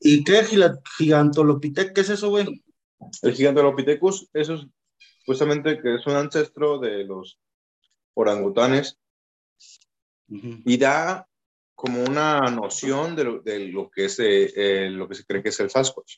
¿Y 0.00 0.24
qué 0.24 0.42
gigantolopithecus? 0.96 1.92
¿Qué 1.92 2.00
es 2.00 2.10
eso, 2.10 2.30
güey? 2.30 2.62
El 3.22 3.34
gigantolopithecus, 3.34 4.28
eso 4.32 4.54
es 4.54 4.66
justamente 5.26 5.80
que 5.80 5.96
es 5.96 6.06
un 6.06 6.14
ancestro 6.14 6.78
de 6.78 7.04
los 7.04 7.38
orangutanes 8.14 8.98
y 10.28 10.76
da 10.76 11.28
como 11.74 12.02
una 12.02 12.40
noción 12.50 13.14
de 13.14 13.24
lo, 13.24 13.40
de 13.40 13.68
lo 13.68 13.90
que 13.90 14.06
es 14.06 14.18
eh, 14.18 14.52
eh, 14.56 14.90
lo 14.90 15.08
que 15.08 15.14
se 15.14 15.24
cree 15.24 15.42
que 15.42 15.50
es 15.50 15.60
el 15.60 15.70
Sasquatch. 15.70 16.16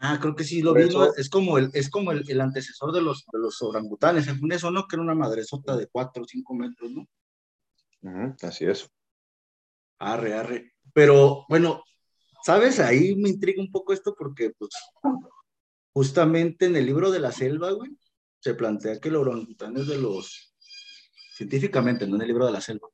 Ah, 0.00 0.18
creo 0.20 0.34
que 0.34 0.44
sí 0.44 0.62
lo 0.62 0.74
vi. 0.74 0.88
Es 1.16 1.28
como 1.28 1.58
el, 1.58 1.70
es 1.72 1.90
como 1.90 2.12
el, 2.12 2.24
el, 2.28 2.40
antecesor 2.40 2.92
de 2.92 3.00
los, 3.00 3.24
de 3.32 3.38
los 3.38 3.60
orangutanes. 3.62 4.26
Según 4.26 4.52
eso, 4.52 4.70
¿no? 4.70 4.86
Que 4.86 4.96
era 4.96 5.02
una 5.02 5.14
madresota 5.14 5.76
de 5.76 5.86
4 5.86 6.22
o 6.22 6.26
5 6.26 6.54
metros, 6.54 6.90
¿no? 6.90 7.06
así 8.42 8.66
es. 8.66 8.88
Arre, 9.98 10.34
arre. 10.34 10.74
Pero 10.92 11.44
bueno, 11.48 11.82
¿sabes? 12.46 12.78
Ahí 12.78 13.16
me 13.16 13.28
intriga 13.28 13.60
un 13.60 13.72
poco 13.72 13.92
esto 13.92 14.14
porque, 14.14 14.52
pues, 14.56 14.70
justamente 15.92 16.66
en 16.66 16.76
el 16.76 16.86
libro 16.86 17.10
de 17.10 17.18
la 17.18 17.32
selva, 17.32 17.72
güey, 17.72 17.90
se 18.38 18.54
plantea 18.54 19.00
que 19.00 19.08
el 19.08 19.16
orangután 19.16 19.76
es 19.76 19.88
de 19.88 19.98
los, 19.98 20.54
científicamente, 21.34 22.06
no 22.06 22.14
en 22.14 22.22
el 22.22 22.28
libro 22.28 22.46
de 22.46 22.52
la 22.52 22.60
selva, 22.60 22.86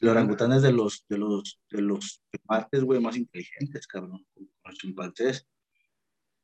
el 0.00 0.08
orangután 0.08 0.52
es 0.52 0.62
de 0.62 0.72
los, 0.72 1.04
de 1.06 1.18
los, 1.18 1.60
de 1.70 1.82
los 1.82 2.22
primates, 2.30 2.82
güey, 2.82 2.98
más 2.98 3.18
inteligentes, 3.18 3.86
cabrón, 3.86 4.26
los 4.64 4.78
chimpancés. 4.78 5.46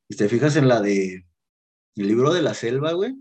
Y 0.07 0.15
te 0.15 0.29
fijas 0.29 0.57
en 0.57 0.69
la 0.69 0.83
de, 0.83 1.25
el 1.97 2.09
libro 2.09 2.35
de 2.35 2.43
la 2.43 2.53
selva, 2.53 2.93
güey, 2.93 3.15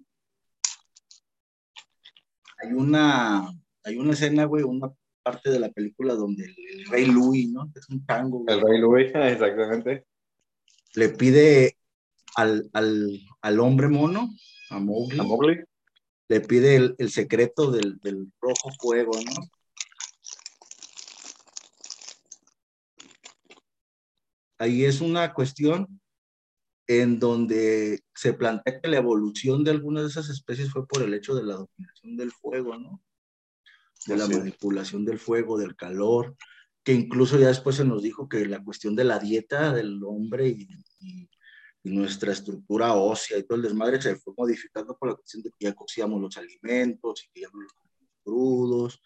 hay 2.57 2.73
una, 2.73 3.47
hay 3.85 3.97
una 3.97 4.11
escena, 4.11 4.43
güey, 4.43 4.63
una 4.63 4.93
parte 5.27 5.49
de 5.49 5.59
la 5.59 5.69
película 5.69 6.13
donde 6.13 6.45
el, 6.45 6.85
rey 6.85 7.05
Louis, 7.05 7.49
¿no? 7.51 7.69
Es 7.75 7.89
un 7.89 8.05
tango. 8.05 8.45
El 8.47 8.61
rey 8.61 8.79
Louis, 8.79 9.11
exactamente. 9.13 10.05
Le 10.95 11.09
pide 11.09 11.77
al, 12.35 12.69
al, 12.71 13.19
al 13.41 13.59
hombre 13.59 13.89
mono, 13.89 14.29
a 14.69 14.79
Mowgli, 14.79 15.19
a 15.19 15.23
Mowgli. 15.23 15.59
le 16.29 16.39
pide 16.39 16.75
el, 16.77 16.95
el 16.97 17.11
secreto 17.11 17.71
del, 17.71 17.97
del, 17.99 18.31
rojo 18.39 18.69
fuego, 18.79 19.11
¿no? 19.11 19.49
Ahí 24.59 24.85
es 24.85 25.01
una 25.01 25.33
cuestión 25.33 25.99
en 26.87 27.19
donde 27.19 28.01
se 28.15 28.33
plantea 28.33 28.79
que 28.79 28.87
la 28.87 28.97
evolución 28.97 29.63
de 29.63 29.71
algunas 29.71 30.03
de 30.03 30.09
esas 30.09 30.29
especies 30.29 30.71
fue 30.71 30.87
por 30.87 31.03
el 31.03 31.13
hecho 31.13 31.35
de 31.35 31.43
la 31.43 31.55
dominación 31.55 32.15
del 32.15 32.31
fuego, 32.31 32.77
¿no? 32.77 33.01
De 34.05 34.15
la 34.15 34.27
manipulación 34.27 35.03
del 35.03 35.19
fuego, 35.19 35.57
del 35.57 35.75
calor, 35.75 36.35
que 36.83 36.93
incluso 36.93 37.37
ya 37.37 37.47
después 37.47 37.75
se 37.75 37.85
nos 37.85 38.01
dijo 38.01 38.29
que 38.29 38.45
la 38.45 38.63
cuestión 38.63 38.95
de 38.95 39.03
la 39.03 39.19
dieta 39.19 39.73
del 39.73 40.01
hombre 40.03 40.47
y, 40.47 40.67
y, 40.99 41.29
y 41.83 41.91
nuestra 41.91 42.31
estructura 42.31 42.93
ósea 42.93 43.37
y 43.37 43.43
todo 43.43 43.57
el 43.57 43.63
desmadre 43.63 44.01
se 44.01 44.15
fue 44.15 44.33
modificando 44.37 44.97
por 44.97 45.09
la 45.09 45.15
cuestión 45.15 45.43
de 45.43 45.49
que 45.51 45.65
ya 45.65 45.73
cocíamos 45.73 46.21
los 46.21 46.37
alimentos 46.37 47.23
y 47.25 47.29
que 47.31 47.41
ya 47.41 47.49
no 47.51 47.61
los 47.61 47.73
crudos, 48.23 49.01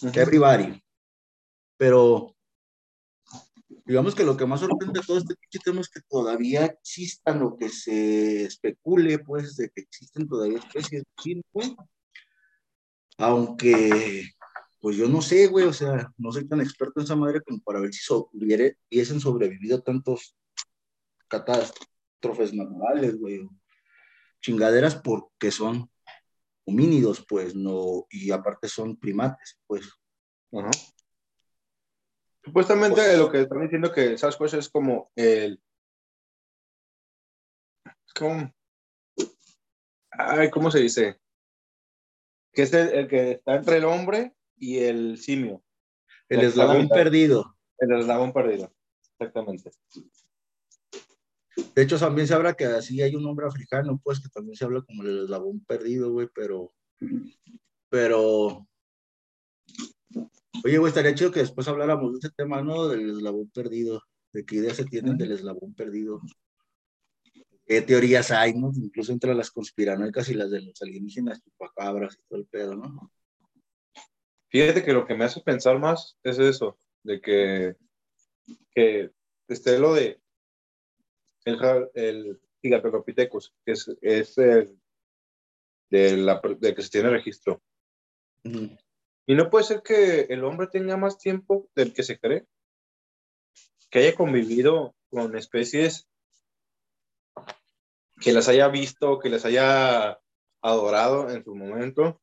-huh. 0.00 0.16
everybody. 0.16 0.82
Pero 1.76 2.34
digamos 3.84 4.14
que 4.14 4.24
lo 4.24 4.36
que 4.36 4.46
más 4.46 4.60
sorprende 4.60 5.00
de 5.00 5.06
todo 5.06 5.18
este 5.18 5.34
tema 5.64 5.80
es 5.80 5.88
que 5.88 6.00
todavía 6.08 6.66
existan 6.66 7.42
o 7.42 7.56
que 7.56 7.68
se 7.68 8.44
especule, 8.44 9.18
pues, 9.18 9.56
de 9.56 9.70
que 9.70 9.82
existen 9.82 10.28
todavía 10.28 10.58
especies 10.58 11.02
de. 11.24 11.76
Aunque, 13.18 14.28
pues 14.80 14.96
yo 14.96 15.08
no 15.08 15.22
sé, 15.22 15.46
güey, 15.46 15.66
o 15.66 15.72
sea, 15.72 16.12
no 16.16 16.32
soy 16.32 16.48
tan 16.48 16.60
experto 16.60 17.00
en 17.00 17.04
esa 17.04 17.16
madre 17.16 17.40
como 17.42 17.60
para 17.60 17.80
ver 17.80 17.92
si 17.92 18.02
so 18.02 18.30
hubiesen 18.32 19.20
sobrevivido 19.20 19.82
tantos 19.82 20.36
catástrofes 21.28 22.52
naturales, 22.52 23.18
güey. 23.18 23.48
Chingaderas 24.40 24.96
porque 24.96 25.50
son 25.50 25.90
homínidos, 26.66 27.24
pues, 27.28 27.54
no, 27.54 28.06
y 28.10 28.30
aparte 28.30 28.68
son 28.68 28.96
primates, 28.96 29.58
pues. 29.66 29.88
-huh. 30.52 30.94
Supuestamente 32.44 32.96
pues, 32.96 33.18
lo 33.18 33.30
que 33.30 33.40
están 33.42 33.62
diciendo 33.62 33.90
que 33.90 34.18
Sasquatch 34.18 34.54
es 34.54 34.68
como 34.68 35.10
el. 35.16 35.62
Es 38.06 38.12
como. 38.14 38.52
Ay, 40.10 40.50
¿cómo 40.50 40.70
se 40.70 40.80
dice? 40.80 41.18
Que 42.54 42.62
es 42.62 42.72
el, 42.72 42.88
el 42.90 43.08
que 43.08 43.32
está 43.32 43.56
entre 43.56 43.78
el 43.78 43.84
hombre 43.84 44.34
y 44.56 44.78
el 44.78 45.18
simio. 45.18 45.62
El 46.28 46.40
eslabón 46.40 46.88
perdido. 46.88 47.56
El 47.78 47.92
eslabón 47.92 48.32
perdido, 48.32 48.72
exactamente. 49.18 49.70
De 51.74 51.82
hecho, 51.82 51.98
también 51.98 52.26
se 52.26 52.34
habla 52.34 52.54
que 52.54 52.64
así 52.64 53.02
hay 53.02 53.14
un 53.14 53.26
hombre 53.26 53.46
africano, 53.46 54.00
pues, 54.02 54.20
que 54.20 54.28
también 54.28 54.56
se 54.56 54.64
habla 54.64 54.82
como 54.82 55.02
el 55.02 55.24
eslabón 55.24 55.64
perdido, 55.64 56.10
güey, 56.12 56.28
pero. 56.34 56.72
Pero 57.90 58.66
Oye, 60.64 60.78
güey, 60.78 60.88
estaría 60.88 61.14
chido 61.14 61.30
que 61.30 61.40
después 61.40 61.68
habláramos 61.68 62.12
de 62.12 62.18
ese 62.20 62.30
tema, 62.34 62.62
¿no? 62.62 62.88
Del 62.88 63.10
eslabón 63.10 63.50
perdido, 63.50 64.02
de 64.32 64.46
qué 64.46 64.56
ideas 64.56 64.76
se 64.76 64.84
tienen 64.84 65.18
del 65.18 65.32
eslabón 65.32 65.74
perdido. 65.74 66.20
¿Qué 67.66 67.80
teorías 67.82 68.30
hay, 68.30 68.54
no? 68.54 68.70
Incluso 68.74 69.12
entre 69.12 69.34
las 69.34 69.50
conspiranoicas 69.50 70.28
y 70.28 70.34
las 70.34 70.50
de 70.50 70.60
los 70.60 70.80
alienígenas, 70.82 71.42
chupacabras 71.42 72.14
y 72.14 72.22
todo 72.28 72.38
el 72.38 72.46
pedo, 72.46 72.74
¿no? 72.74 73.10
Fíjate 74.50 74.84
que 74.84 74.92
lo 74.92 75.06
que 75.06 75.14
me 75.14 75.24
hace 75.24 75.40
pensar 75.40 75.78
más 75.78 76.16
es 76.22 76.38
eso, 76.38 76.78
de 77.02 77.20
que, 77.20 77.76
que 78.70 79.10
esté 79.48 79.78
lo 79.78 79.94
de 79.94 80.20
el, 81.44 81.90
el 81.94 82.40
Gigantopithecus, 82.62 83.52
que 83.64 83.72
es, 83.72 83.90
es 84.00 84.38
el 84.38 84.78
de, 85.90 86.16
la, 86.18 86.40
de 86.58 86.74
que 86.74 86.82
se 86.82 86.90
tiene 86.90 87.10
registro. 87.10 87.62
Uh 88.44 88.50
-huh. 88.50 88.78
Y 89.26 89.34
no 89.34 89.48
puede 89.48 89.64
ser 89.64 89.82
que 89.82 90.22
el 90.22 90.44
hombre 90.44 90.66
tenga 90.66 90.96
más 90.96 91.18
tiempo 91.18 91.68
del 91.74 91.92
que 91.92 92.02
se 92.02 92.18
cree, 92.18 92.46
que 93.90 94.00
haya 94.00 94.14
convivido 94.14 94.94
con 95.08 95.36
especies, 95.36 96.06
que 98.24 98.32
las 98.32 98.48
haya 98.48 98.68
visto, 98.68 99.18
que 99.18 99.28
las 99.28 99.44
haya 99.44 100.18
adorado 100.62 101.30
en 101.30 101.44
su 101.44 101.54
momento. 101.54 102.22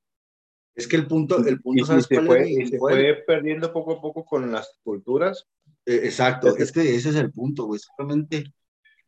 Es 0.73 0.87
que 0.87 0.95
el 0.95 1.05
punto, 1.05 1.37
el 1.45 1.61
punto 1.61 1.83
y, 1.83 1.85
¿sabes 1.85 2.07
y 2.09 2.15
se, 2.15 2.21
fue, 2.21 2.49
y 2.49 2.65
se 2.65 2.77
fue 2.79 3.23
perdiendo 3.27 3.71
poco 3.71 3.93
a 3.93 4.01
poco 4.01 4.25
con 4.25 4.51
las 4.51 4.79
culturas. 4.83 5.47
Eh, 5.85 6.01
exacto, 6.03 6.55
es 6.57 6.71
que 6.71 6.95
ese 6.95 7.09
es 7.09 7.15
el 7.15 7.31
punto, 7.31 7.65
güey, 7.65 7.77
exactamente. 7.77 8.51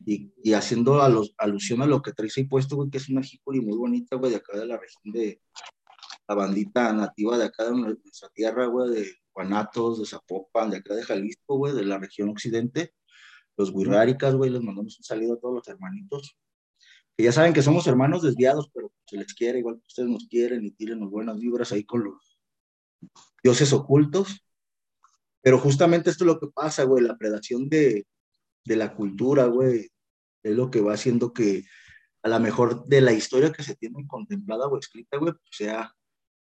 Y, 0.05 0.31
y, 0.43 0.53
haciendo 0.53 1.01
a 1.01 1.09
los, 1.09 1.33
alusión 1.37 1.81
a 1.81 1.85
lo 1.87 2.01
que 2.01 2.11
traes 2.11 2.37
ahí 2.37 2.43
puesto, 2.43 2.75
güey, 2.75 2.89
que 2.89 2.97
es 2.97 3.09
una 3.09 3.23
jicuri 3.23 3.61
muy 3.61 3.77
bonita, 3.77 4.17
güey, 4.17 4.31
de 4.31 4.37
acá 4.37 4.57
de 4.57 4.65
la 4.65 4.77
región 4.77 5.13
de, 5.13 5.41
la 6.27 6.35
bandita 6.35 6.93
nativa 6.93 7.37
de 7.37 7.45
acá 7.45 7.65
de 7.65 7.71
nuestra 7.71 8.29
tierra, 8.29 8.67
güey, 8.67 8.91
de 8.91 9.11
Guanatos, 9.33 9.99
de 9.99 10.05
Zapopan, 10.05 10.69
de 10.69 10.77
acá 10.77 10.93
de 10.93 11.03
Jalisco, 11.03 11.57
güey, 11.57 11.73
de 11.73 11.85
la 11.85 11.97
región 11.97 12.29
occidente, 12.29 12.93
los 13.57 13.69
Huirráricas, 13.69 14.35
güey, 14.35 14.49
les 14.49 14.61
mandamos 14.61 14.97
un 14.97 15.03
saludo 15.03 15.33
a 15.33 15.39
todos 15.39 15.55
los 15.55 15.67
hermanitos, 15.67 16.37
que 17.15 17.23
ya 17.23 17.31
saben 17.31 17.53
que 17.53 17.61
somos 17.61 17.85
hermanos 17.87 18.23
desviados, 18.23 18.69
pero 18.73 18.91
se 19.05 19.17
les 19.17 19.33
quiere, 19.33 19.59
igual 19.59 19.75
que 19.75 19.87
ustedes 19.87 20.09
nos 20.09 20.27
quieren 20.27 20.63
y 20.65 20.71
tiren 20.71 20.99
las 20.99 21.09
buenas 21.09 21.39
vibras 21.39 21.71
ahí 21.71 21.83
con 21.83 22.03
los 22.03 22.39
dioses 23.43 23.73
ocultos, 23.73 24.43
pero 25.41 25.59
justamente 25.59 26.09
esto 26.09 26.23
es 26.23 26.27
lo 26.27 26.39
que 26.39 26.47
pasa, 26.47 26.83
güey, 26.83 27.03
la 27.03 27.17
predación 27.17 27.69
de, 27.69 28.07
de 28.65 28.75
la 28.75 28.95
cultura, 28.95 29.45
güey, 29.45 29.89
es 30.43 30.55
lo 30.55 30.71
que 30.71 30.81
va 30.81 30.93
haciendo 30.93 31.33
que 31.33 31.65
a 32.23 32.29
lo 32.29 32.39
mejor 32.39 32.85
de 32.85 33.01
la 33.01 33.11
historia 33.11 33.51
que 33.51 33.63
se 33.63 33.75
tiene 33.75 34.07
contemplada 34.07 34.67
o 34.67 34.77
escrita, 34.77 35.17
güey, 35.17 35.33
pues 35.33 35.43
sea 35.51 35.93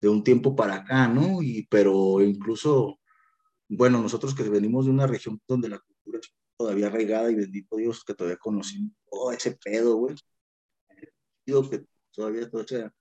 de 0.00 0.08
un 0.08 0.24
tiempo 0.24 0.56
para 0.56 0.76
acá, 0.76 1.06
¿no? 1.08 1.42
Y, 1.42 1.66
pero 1.70 2.20
incluso, 2.20 2.98
bueno, 3.68 4.00
nosotros 4.00 4.34
que 4.34 4.42
venimos 4.48 4.86
de 4.86 4.92
una 4.92 5.06
región 5.06 5.40
donde 5.46 5.68
la 5.68 5.78
cultura 5.78 6.18
es 6.20 6.34
todavía 6.56 6.88
arraigada 6.88 7.30
y 7.30 7.36
bendito 7.36 7.76
Dios 7.76 8.04
que 8.04 8.14
todavía 8.14 8.38
conocimos 8.38 8.92
todo 9.08 9.32
ese 9.32 9.52
pedo, 9.62 9.96
güey. 9.96 10.16
Que 11.44 11.84
todavía 12.12 12.48
todo 12.48 12.66
sea 12.66 12.92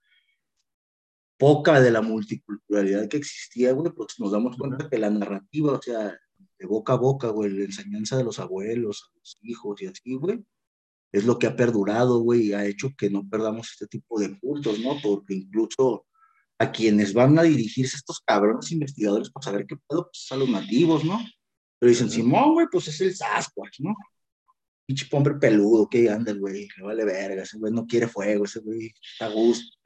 poca 1.40 1.80
de 1.80 1.90
la 1.90 2.02
multiculturalidad 2.02 3.08
que 3.08 3.16
existía, 3.16 3.72
güey, 3.72 3.90
pues 3.92 4.20
nos 4.20 4.32
damos 4.32 4.58
cuenta 4.58 4.90
que 4.90 4.98
la 4.98 5.08
narrativa, 5.08 5.72
o 5.72 5.80
sea, 5.80 6.14
de 6.58 6.66
boca 6.66 6.92
a 6.92 6.96
boca, 6.96 7.28
güey, 7.28 7.50
la 7.50 7.64
enseñanza 7.64 8.18
de 8.18 8.24
los 8.24 8.38
abuelos, 8.38 9.08
a 9.08 9.18
los 9.18 9.38
hijos 9.40 9.80
y 9.80 9.86
así, 9.86 10.14
güey, 10.16 10.44
es 11.12 11.24
lo 11.24 11.38
que 11.38 11.46
ha 11.46 11.56
perdurado, 11.56 12.20
güey, 12.20 12.48
y 12.48 12.52
ha 12.52 12.66
hecho 12.66 12.90
que 12.96 13.08
no 13.08 13.26
perdamos 13.26 13.70
este 13.72 13.86
tipo 13.86 14.20
de 14.20 14.38
cultos, 14.38 14.80
¿no? 14.80 14.96
Porque 15.02 15.34
incluso 15.34 16.06
a 16.58 16.70
quienes 16.70 17.14
van 17.14 17.38
a 17.38 17.42
dirigirse 17.42 17.96
estos 17.96 18.20
cabrones 18.20 18.70
investigadores 18.70 19.30
para 19.30 19.44
saber 19.44 19.66
qué 19.66 19.76
pedo, 19.88 20.10
pues 20.12 20.26
a 20.30 20.36
los 20.36 20.48
nativos, 20.50 21.04
¿no? 21.04 21.18
Pero 21.78 21.88
dicen, 21.88 22.10
Simón, 22.10 22.52
güey, 22.52 22.66
pues 22.70 22.86
es 22.88 23.00
el 23.00 23.16
Sasquatch, 23.16 23.80
¿no? 23.80 23.94
Pinche 24.90 25.06
hombre 25.12 25.34
peludo, 25.34 25.88
que 25.88 26.10
anda 26.10 26.32
el 26.32 26.40
güey, 26.40 26.66
le 26.76 26.82
vale 26.82 27.04
verga, 27.04 27.44
ese 27.44 27.58
güey 27.58 27.72
no 27.72 27.86
quiere 27.86 28.08
fuego, 28.08 28.44
ese 28.44 28.58
güey 28.58 28.92
está 29.12 29.26
a 29.26 29.28
gusto. 29.28 29.78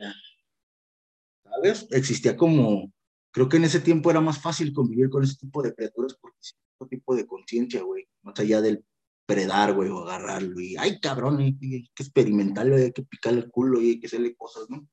¿Sabes? 1.44 1.86
Existía 1.90 2.38
como, 2.38 2.90
creo 3.30 3.46
que 3.46 3.58
en 3.58 3.64
ese 3.64 3.80
tiempo 3.80 4.10
era 4.10 4.22
más 4.22 4.40
fácil 4.40 4.72
convivir 4.72 5.10
con 5.10 5.22
ese 5.22 5.36
tipo 5.36 5.62
de 5.62 5.74
criaturas 5.74 6.16
porque 6.18 6.38
cierto 6.40 6.88
tipo 6.88 7.14
de 7.14 7.26
conciencia, 7.26 7.82
güey, 7.82 8.08
más 8.22 8.40
allá 8.40 8.62
del 8.62 8.82
predar, 9.26 9.74
güey, 9.74 9.90
o 9.90 9.98
agarrarlo 9.98 10.58
y, 10.58 10.74
ay, 10.78 10.98
cabrón, 11.00 11.38
hay, 11.38 11.58
que 11.58 12.02
experimentarlo, 12.02 12.76
hay 12.76 12.92
que 12.92 13.02
picarle 13.02 13.40
el 13.40 13.50
culo 13.50 13.82
y 13.82 13.90
hay 13.90 14.00
que 14.00 14.06
hacerle 14.06 14.34
cosas, 14.34 14.70
¿no? 14.70 14.88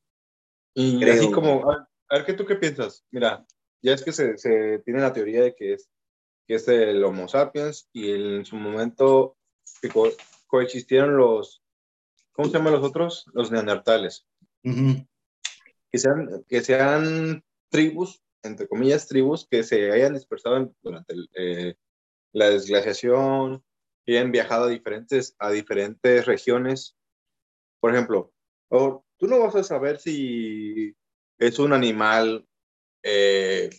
Y 0.73 1.01
así 1.09 1.31
como, 1.31 1.71
a, 1.71 1.87
ver, 2.11 2.25
¿qué 2.25 2.33
tú 2.33 2.45
qué 2.45 2.55
piensas? 2.55 3.05
Mira, 3.11 3.45
ya 3.81 3.93
es 3.93 4.03
que 4.03 4.11
se, 4.11 4.37
se 4.37 4.79
tiene 4.83 4.99
la 4.99 5.13
teoría 5.13 5.41
de 5.41 5.55
que 5.55 5.71
es, 5.71 5.89
que 6.45 6.55
es 6.55 6.67
el 6.67 7.01
Homo 7.05 7.29
sapiens 7.29 7.87
y 7.93 8.11
en 8.11 8.43
su 8.43 8.57
momento 8.57 9.37
que 9.81 9.89
coexistieron 10.47 11.17
los, 11.17 11.63
¿cómo 12.31 12.47
se 12.47 12.57
llaman 12.57 12.73
los 12.73 12.83
otros? 12.83 13.25
Los 13.33 13.51
neandertales. 13.51 14.27
que, 14.63 15.97
sean, 15.97 16.45
que 16.47 16.61
sean 16.61 17.43
tribus, 17.69 18.21
entre 18.43 18.67
comillas, 18.67 19.07
tribus 19.07 19.47
que 19.49 19.63
se 19.63 19.91
hayan 19.91 20.13
dispersado 20.13 20.73
durante 20.81 21.15
eh, 21.35 21.75
la 22.31 22.49
desglaciación, 22.49 23.63
y 24.05 24.15
hayan 24.15 24.31
viajado 24.31 24.65
a 24.65 24.69
diferentes, 24.69 25.35
a 25.39 25.51
diferentes 25.51 26.25
regiones. 26.25 26.95
Por 27.79 27.93
ejemplo, 27.93 28.33
tú 28.69 29.27
no 29.27 29.39
vas 29.39 29.55
a 29.55 29.63
saber 29.63 29.99
si 29.99 30.95
es 31.37 31.59
un 31.59 31.73
animal 31.73 32.47
eh, 33.03 33.69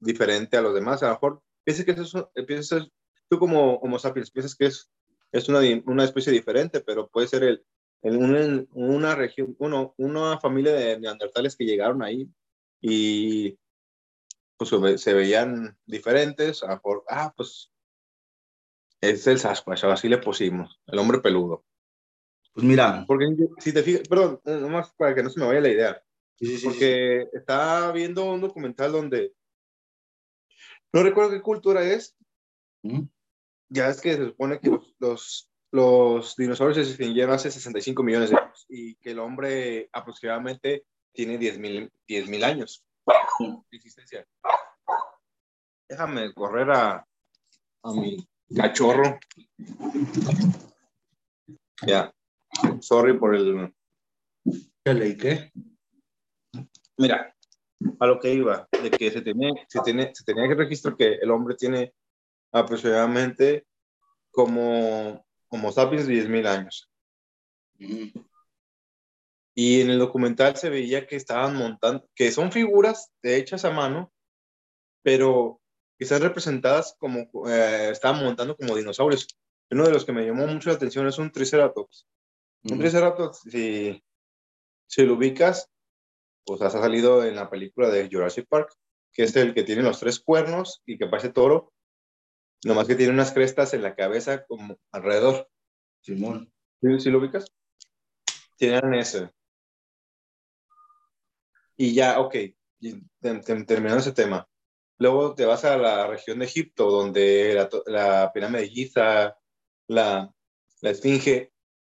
diferente 0.00 0.56
a 0.56 0.62
los 0.62 0.74
demás. 0.74 1.02
A 1.02 1.08
lo 1.08 1.12
mejor 1.14 1.42
piensas 1.64 1.84
que 1.84 1.92
eso, 1.92 2.30
piensas, 2.46 2.88
tú 3.28 3.38
como 3.38 3.74
Homo 3.76 3.98
sapiens 3.98 4.30
piensas 4.30 4.54
que 4.54 4.66
es, 4.66 4.90
es 5.32 5.48
una, 5.48 5.60
una 5.86 6.04
especie 6.04 6.32
diferente, 6.32 6.80
pero 6.80 7.08
puede 7.08 7.28
ser 7.28 7.42
el, 7.44 7.64
una, 8.02 8.66
una 8.72 9.14
región, 9.14 9.54
uno, 9.58 9.94
una 9.96 10.38
familia 10.38 10.72
de 10.72 10.98
neandertales 10.98 11.56
que 11.56 11.64
llegaron 11.64 12.02
ahí 12.02 12.28
y 12.80 13.58
pues 14.56 15.00
se 15.00 15.14
veían 15.14 15.76
diferentes, 15.86 16.62
a 16.64 16.80
por, 16.80 17.04
ah, 17.08 17.32
pues 17.36 17.72
es 19.00 19.26
el 19.26 19.38
Sasquatch, 19.38 19.84
así 19.84 20.08
le 20.08 20.18
pusimos, 20.18 20.80
el 20.86 20.98
hombre 20.98 21.20
peludo. 21.20 21.64
Pues 22.52 22.66
mira. 22.66 23.04
Porque 23.06 23.26
si 23.58 23.72
te 23.72 23.84
fijas, 23.84 24.08
perdón, 24.08 24.40
nomás 24.44 24.92
para 24.94 25.14
que 25.14 25.22
no 25.22 25.30
se 25.30 25.38
me 25.38 25.46
vaya 25.46 25.60
la 25.60 25.68
idea. 25.68 26.02
porque 26.64 27.28
estaba 27.32 27.92
viendo 27.92 28.32
un 28.32 28.40
documental 28.40 28.90
donde 28.90 29.32
no 30.92 31.02
recuerdo 31.02 31.30
qué 31.30 31.40
cultura 31.40 31.84
es. 31.84 32.16
Ya 33.70 33.88
es 33.88 34.00
que 34.00 34.14
se 34.14 34.26
supone 34.26 34.58
que 34.60 34.70
los, 34.98 35.50
los, 35.70 36.36
dinosaurios 36.36 36.76
se 36.76 36.92
extinguieron 36.92 37.34
hace 37.34 37.50
65 37.50 38.02
millones 38.02 38.30
de 38.30 38.36
años 38.36 38.66
y 38.68 38.94
que 38.96 39.10
el 39.10 39.18
hombre 39.18 39.88
aproximadamente 39.92 40.84
tiene 41.12 41.36
10 41.38 41.58
mil 41.58 42.44
años 42.44 42.84
de 43.70 43.76
existencia. 43.76 44.26
Déjame 45.88 46.32
correr 46.34 46.70
a, 46.70 47.06
a 47.82 47.92
mi 47.92 48.26
cachorro. 48.54 49.18
Ya. 51.86 52.12
Sorry 52.80 53.18
por 53.18 53.34
el. 53.34 53.74
¿Qué 54.84 55.16
qué? 55.16 55.52
Mira, 56.96 57.34
a 58.00 58.06
lo 58.06 58.18
que 58.18 58.32
iba, 58.32 58.68
de 58.82 58.90
que 58.90 59.10
se 59.10 59.20
tenía, 59.20 59.52
se 59.68 59.80
tenía, 59.80 60.12
se 60.14 60.24
tenía 60.24 60.48
que 60.48 60.54
registrar 60.54 60.96
que 60.96 61.14
el 61.14 61.30
hombre 61.30 61.54
tiene 61.54 61.94
aproximadamente 62.52 63.66
como 64.30 65.24
Homo 65.48 65.72
sapiens 65.72 66.06
10.000 66.06 66.46
años. 66.46 66.90
Y 69.54 69.80
en 69.80 69.90
el 69.90 69.98
documental 69.98 70.56
se 70.56 70.70
veía 70.70 71.06
que 71.06 71.16
estaban 71.16 71.56
montando, 71.56 72.08
que 72.14 72.30
son 72.30 72.52
figuras 72.52 73.10
hechas 73.22 73.64
a 73.64 73.70
mano, 73.70 74.12
pero 75.02 75.60
que 75.98 76.04
están 76.04 76.22
representadas 76.22 76.94
como, 76.98 77.28
eh, 77.48 77.90
estaban 77.90 78.22
montando 78.24 78.56
como 78.56 78.76
dinosaurios. 78.76 79.26
Uno 79.70 79.84
de 79.84 79.92
los 79.92 80.04
que 80.04 80.12
me 80.12 80.24
llamó 80.24 80.46
mucho 80.46 80.70
la 80.70 80.76
atención 80.76 81.06
es 81.08 81.18
un 81.18 81.32
Triceratops. 81.32 82.06
Un 82.62 82.78
Triceratops, 82.78 83.40
si, 83.50 84.02
si 84.86 85.02
lo 85.04 85.14
ubicas, 85.14 85.68
pues 86.44 86.62
ha 86.62 86.70
salido 86.70 87.24
en 87.24 87.36
la 87.36 87.50
película 87.50 87.88
de 87.90 88.08
Jurassic 88.10 88.46
Park, 88.48 88.72
que 89.12 89.24
es 89.24 89.34
el 89.36 89.54
que 89.54 89.64
tiene 89.64 89.82
los 89.82 89.98
tres 89.98 90.20
cuernos 90.20 90.82
y 90.86 90.96
que 90.96 91.06
parece 91.06 91.30
toro, 91.30 91.72
nomás 92.64 92.86
que 92.86 92.94
tiene 92.94 93.12
unas 93.12 93.32
crestas 93.32 93.74
en 93.74 93.82
la 93.82 93.94
cabeza 93.94 94.44
como 94.46 94.78
alrededor. 94.92 95.48
Simón. 96.00 96.52
¿Sí, 96.80 97.10
lo 97.10 97.18
ubicas? 97.18 97.46
Tienen 98.56 98.94
ese. 98.94 99.30
Y 101.76 101.94
ya, 101.94 102.20
ok, 102.20 102.34
terminando 103.66 103.98
ese 103.98 104.12
tema. 104.12 104.48
Luego 104.98 105.34
te 105.34 105.44
vas 105.44 105.64
a 105.64 105.76
la 105.76 106.06
región 106.08 106.40
de 106.40 106.46
Egipto, 106.46 106.90
donde 106.90 107.54
la, 107.54 107.68
la 107.86 108.32
pirámide 108.32 108.62
de 108.62 108.68
Giza, 108.68 109.38
la, 109.86 110.32
la 110.80 110.90
Esfinge, 110.90 111.52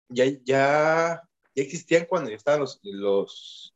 ya, 0.08 0.26
ya, 0.44 1.22
ya 1.56 1.64
existían 1.64 2.06
cuando 2.06 2.30
ya 2.30 2.38
estaban 2.38 2.62
los, 2.62 2.80
los 2.84 3.74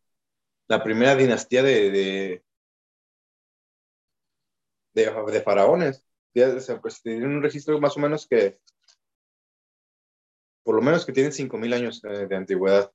la 0.68 0.84
primera 0.84 1.16
dinastía 1.16 1.64
de, 1.64 1.92
de, 1.92 2.44
de, 4.94 5.42
faraones. 5.42 6.04
Ya, 6.38 6.56
pues, 6.80 7.02
tienen 7.02 7.30
un 7.30 7.42
registro 7.42 7.80
más 7.80 7.98
o 7.98 8.00
menos 8.00 8.28
que, 8.28 8.60
por 10.64 10.76
lo 10.76 10.84
menos 10.84 11.04
que 11.04 11.12
tienen 11.12 11.32
5.000 11.32 11.74
años 11.74 12.00
de, 12.00 12.36
antigüedad. 12.36 12.94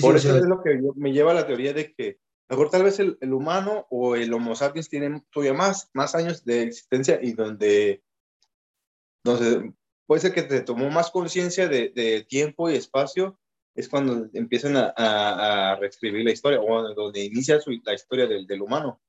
por 0.00 0.16
eso 0.16 0.38
es 0.38 0.46
lo 0.46 0.62
que 0.62 0.80
me 0.96 1.12
lleva 1.12 1.32
a 1.32 1.34
la 1.34 1.46
teoría 1.46 1.74
de 1.74 1.92
que 1.92 2.18
mejor 2.48 2.70
tal 2.70 2.82
vez 2.82 2.98
el, 2.98 3.18
el, 3.20 3.34
humano 3.34 3.86
o 3.90 4.16
el 4.16 4.32
Homo 4.32 4.56
sapiens 4.56 4.88
tienen 4.88 5.22
todavía 5.30 5.52
más, 5.52 5.90
más 5.92 6.14
años 6.14 6.46
de 6.46 6.62
existencia 6.62 7.18
y 7.22 7.34
donde, 7.34 8.02
donde 9.22 9.74
puede 10.06 10.22
ser 10.22 10.32
que 10.32 10.44
te 10.44 10.62
tomó 10.62 10.88
más 10.88 11.10
conciencia 11.10 11.68
de, 11.68 11.90
de, 11.90 12.24
tiempo 12.24 12.70
y 12.70 12.76
espacio, 12.76 13.38
es 13.74 13.86
cuando 13.86 14.30
empiezan 14.32 14.78
a, 14.78 14.94
a, 14.96 15.76
reescribir 15.76 16.24
la 16.24 16.32
historia 16.32 16.58
o 16.58 16.94
donde 16.94 17.22
inicia 17.22 17.60
su, 17.60 17.72
la 17.84 17.92
historia 17.92 18.26
del, 18.26 18.46
del 18.46 18.62
humano. 18.62 19.02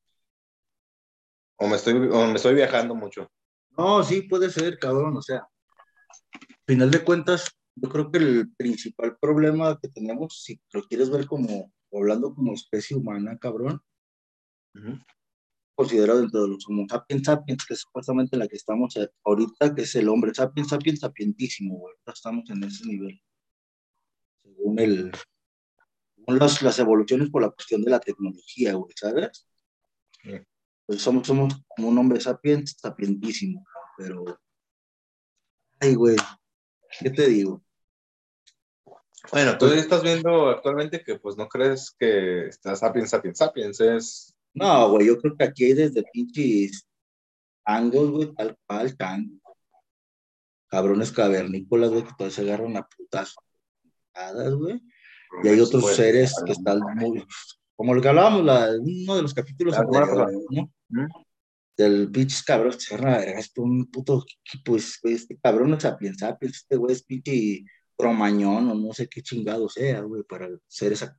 O 1.60 1.68
me, 1.68 1.76
estoy, 1.76 1.94
o 1.96 2.28
me 2.28 2.36
estoy 2.36 2.56
viajando 2.56 2.96
mucho. 2.96 3.30
No, 3.78 4.04
sí, 4.04 4.22
puede 4.24 4.50
ser, 4.50 4.80
cabrón. 4.80 5.18
O 5.18 5.22
sea, 5.22 5.40
al 5.40 6.58
final 6.66 6.92
de 6.92 7.04
cuentas, 7.04 7.50
yo 7.76 7.90
creo 7.90 8.12
que 8.12 8.18
el 8.20 8.54
principal 8.56 9.18
problema 9.20 9.78
que 9.82 9.90
tenemos, 9.90 10.42
si 10.44 10.60
lo 10.72 10.84
quieres 10.84 11.10
ver 11.10 11.26
como 11.28 11.72
hablando 11.92 12.34
como 12.34 12.54
especie 12.54 12.96
humana, 12.96 13.38
cabrón, 13.38 13.82
considerado 15.76 16.22
dentro 16.22 16.44
de 16.44 16.50
los 16.50 16.68
Homo 16.68 16.86
sapiens 16.90 17.26
sapiens, 17.26 17.66
que 17.66 17.74
es 17.74 17.82
supuestamente 17.82 18.38
la 18.38 18.48
que 18.48 18.56
estamos 18.56 18.98
ahorita, 19.24 19.76
que 19.76 19.82
es 19.82 19.96
el 19.96 20.10
hombre 20.10 20.34
sapiens 20.34 20.70
sapiens 20.70 21.00
sapientísimo, 21.00 21.78
güey. 21.78 21.96
Estamos 22.06 22.50
en 22.50 22.64
ese 22.64 22.86
nivel. 22.86 23.22
Según 24.44 24.80
el 24.80 25.12
las, 26.28 26.62
las 26.62 26.80
evoluciones 26.80 27.30
por 27.30 27.42
la 27.42 27.50
cuestión 27.50 27.82
de 27.82 27.92
la 27.92 28.00
tecnología, 28.00 28.74
güey, 28.74 28.94
¿sabes? 28.96 29.48
Pues 30.90 31.04
somos, 31.04 31.28
somos 31.28 31.54
como 31.68 31.90
un 31.90 31.98
hombre 32.00 32.20
sapiens 32.20 32.76
sapientísimo, 32.82 33.64
pero 33.96 34.26
ay, 35.80 35.94
güey, 35.94 36.16
¿qué 37.00 37.12
te 37.12 37.28
digo? 37.28 37.64
Bueno, 39.32 39.56
tú 39.60 39.68
pues 39.68 39.82
estás 39.82 40.02
viendo 40.02 40.50
actualmente 40.50 41.04
que 41.04 41.20
pues 41.20 41.38
no 41.38 41.48
crees 41.48 41.92
que 41.92 42.48
estás 42.48 42.80
sapiens, 42.80 43.12
sapiens, 43.12 43.38
sapiens, 43.38 43.80
es... 43.82 44.36
No, 44.52 44.90
güey, 44.90 45.06
yo 45.06 45.20
creo 45.20 45.38
que 45.38 45.44
aquí 45.44 45.66
hay 45.66 45.74
desde 45.74 46.04
pinches 46.12 46.88
angos, 47.64 48.10
güey, 48.10 48.34
tal 48.34 48.58
cual, 48.66 48.98
tan 48.98 49.40
cabrones 50.70 51.12
cavernícolas, 51.12 51.92
güey, 51.92 52.04
que 52.04 52.16
todos 52.18 52.34
se 52.34 52.42
agarran 52.42 52.78
a 52.78 52.88
putas 52.88 53.36
güey. 54.58 54.82
Y 55.44 55.50
hay 55.50 55.60
otros 55.60 55.96
seres 55.96 56.34
que 56.44 56.54
están 56.54 56.80
muy, 56.96 57.24
como 57.76 57.94
lo 57.94 58.02
que 58.02 58.10
hablábamos 58.10 58.44
la, 58.44 58.72
uno 58.72 59.16
de 59.16 59.22
los 59.22 59.36
capítulos 59.36 59.78
anteriores, 59.78 60.36
¿no? 60.50 60.74
Del 61.78 62.12
pinches 62.12 62.44
cabrón 62.44 62.74
se 62.80 62.94
agarran 62.94 63.14
a 63.14 63.18
vergas, 63.20 63.46
este 63.46 63.62
un 63.62 63.90
puto, 63.90 64.26
pues, 64.66 65.00
este 65.04 65.38
cabrón 65.38 65.72
no 65.72 65.80
sapiens, 65.80 66.18
sapiens, 66.18 66.58
este 66.58 66.76
güey 66.76 66.94
es 66.94 67.04
pinche 67.04 67.64
cromañón 67.98 68.70
o 68.70 68.76
no 68.76 68.94
sé 68.94 69.08
qué 69.08 69.22
chingado 69.22 69.70
sea, 69.70 70.02
güey, 70.02 70.24
para 70.24 70.48
hacer 70.68 70.94
esa 70.94 71.18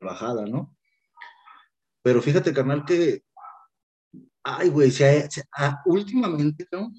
bajada, 0.00 0.46
¿no? 0.46 0.76
Pero 2.02 2.22
fíjate, 2.22 2.52
carnal, 2.52 2.84
que, 2.84 3.22
ay, 4.42 4.68
güey, 4.68 4.90
se 4.90 5.28
últimamente, 5.86 6.66
¿no? 6.72 6.92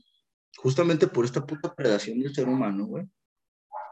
Justamente 0.57 1.07
por 1.07 1.25
esta 1.25 1.45
puta 1.45 1.73
predación 1.73 2.19
del 2.19 2.33
ser 2.33 2.47
humano, 2.47 2.85
güey, 2.85 3.05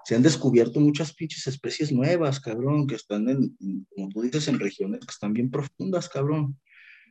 se 0.05 0.15
han 0.15 0.23
descubierto 0.23 0.79
muchas 0.79 1.13
pinches 1.13 1.47
especies 1.47 1.91
nuevas, 1.91 2.39
cabrón, 2.39 2.87
que 2.87 2.95
están 2.95 3.29
en, 3.29 3.85
como 3.89 4.09
tú 4.09 4.21
dices, 4.21 4.47
en 4.47 4.59
regiones 4.59 5.01
que 5.01 5.11
están 5.11 5.33
bien 5.33 5.51
profundas, 5.51 6.09
cabrón. 6.09 6.59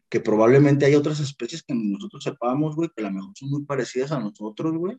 Que 0.08 0.20
probablemente 0.20 0.86
hay 0.86 0.94
otras 0.94 1.20
especies 1.20 1.62
que 1.62 1.74
nosotros 1.74 2.24
sepamos, 2.24 2.76
güey, 2.76 2.88
que 2.94 3.02
a 3.02 3.08
lo 3.08 3.12
mejor 3.12 3.32
son 3.34 3.50
muy 3.50 3.64
parecidas 3.64 4.12
a 4.12 4.20
nosotros, 4.20 4.76
güey, 4.76 4.96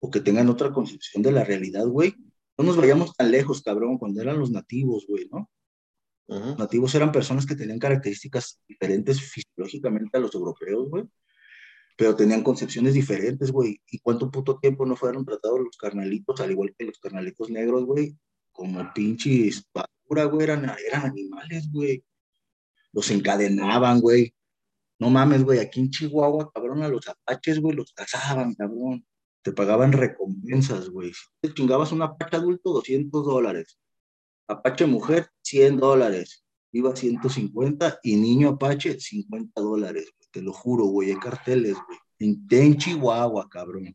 o 0.00 0.10
que 0.10 0.20
tengan 0.20 0.48
otra 0.48 0.72
concepción 0.72 1.22
de 1.22 1.32
la 1.32 1.44
realidad, 1.44 1.86
güey. 1.86 2.14
No 2.58 2.64
nos 2.64 2.76
vayamos 2.76 3.14
tan 3.16 3.30
lejos, 3.30 3.62
cabrón, 3.62 3.98
cuando 3.98 4.20
eran 4.20 4.38
los 4.38 4.50
nativos, 4.50 5.06
güey, 5.08 5.28
¿no? 5.30 5.48
nativos 6.58 6.94
eran 6.94 7.12
personas 7.12 7.46
que 7.46 7.54
tenían 7.54 7.78
características 7.78 8.60
diferentes 8.66 9.20
fisiológicamente 9.20 10.16
a 10.16 10.20
los 10.20 10.34
europeos, 10.34 10.88
güey. 10.88 11.04
Pero 11.96 12.16
tenían 12.16 12.42
concepciones 12.42 12.94
diferentes, 12.94 13.52
güey. 13.52 13.80
¿Y 13.86 13.98
cuánto 13.98 14.30
puto 14.30 14.58
tiempo 14.58 14.86
no 14.86 14.96
fueron 14.96 15.24
tratados 15.24 15.60
los 15.60 15.76
carnalitos, 15.76 16.40
al 16.40 16.50
igual 16.50 16.74
que 16.76 16.86
los 16.86 16.98
carnalitos 16.98 17.50
negros, 17.50 17.84
güey? 17.84 18.16
Como 18.50 18.92
pinches 18.94 19.68
basura, 19.74 20.24
güey. 20.24 20.44
Eran, 20.44 20.72
eran 20.86 21.04
animales, 21.04 21.70
güey. 21.70 22.02
Los 22.92 23.10
encadenaban, 23.10 24.00
güey. 24.00 24.34
No 24.98 25.10
mames, 25.10 25.44
güey. 25.44 25.58
Aquí 25.58 25.80
en 25.80 25.90
Chihuahua, 25.90 26.50
cabrón, 26.52 26.82
a 26.82 26.88
los 26.88 27.08
apaches, 27.08 27.60
güey, 27.60 27.76
los 27.76 27.92
cazaban, 27.92 28.54
cabrón. 28.54 29.04
Te 29.42 29.52
pagaban 29.52 29.92
recompensas, 29.92 30.88
güey. 30.88 31.12
Si 31.12 31.26
te 31.40 31.52
chingabas 31.54 31.92
un 31.92 32.02
apache 32.02 32.36
adulto, 32.36 32.72
200 32.72 33.24
dólares 33.24 33.78
Apache 34.48 34.86
mujer, 34.86 35.30
100 35.42 35.78
dólares. 35.78 36.44
Iba 36.72 36.94
150 36.94 38.00
y 38.02 38.16
niño 38.16 38.50
Apache, 38.50 38.98
50 38.98 39.60
dólares. 39.60 40.12
Te 40.30 40.42
lo 40.42 40.52
juro, 40.52 40.84
güey. 40.86 41.10
Hay 41.10 41.16
carteles, 41.16 41.76
güey. 41.86 41.98
En, 42.18 42.76
Chihuahua, 42.76 43.48
cabrón. 43.48 43.94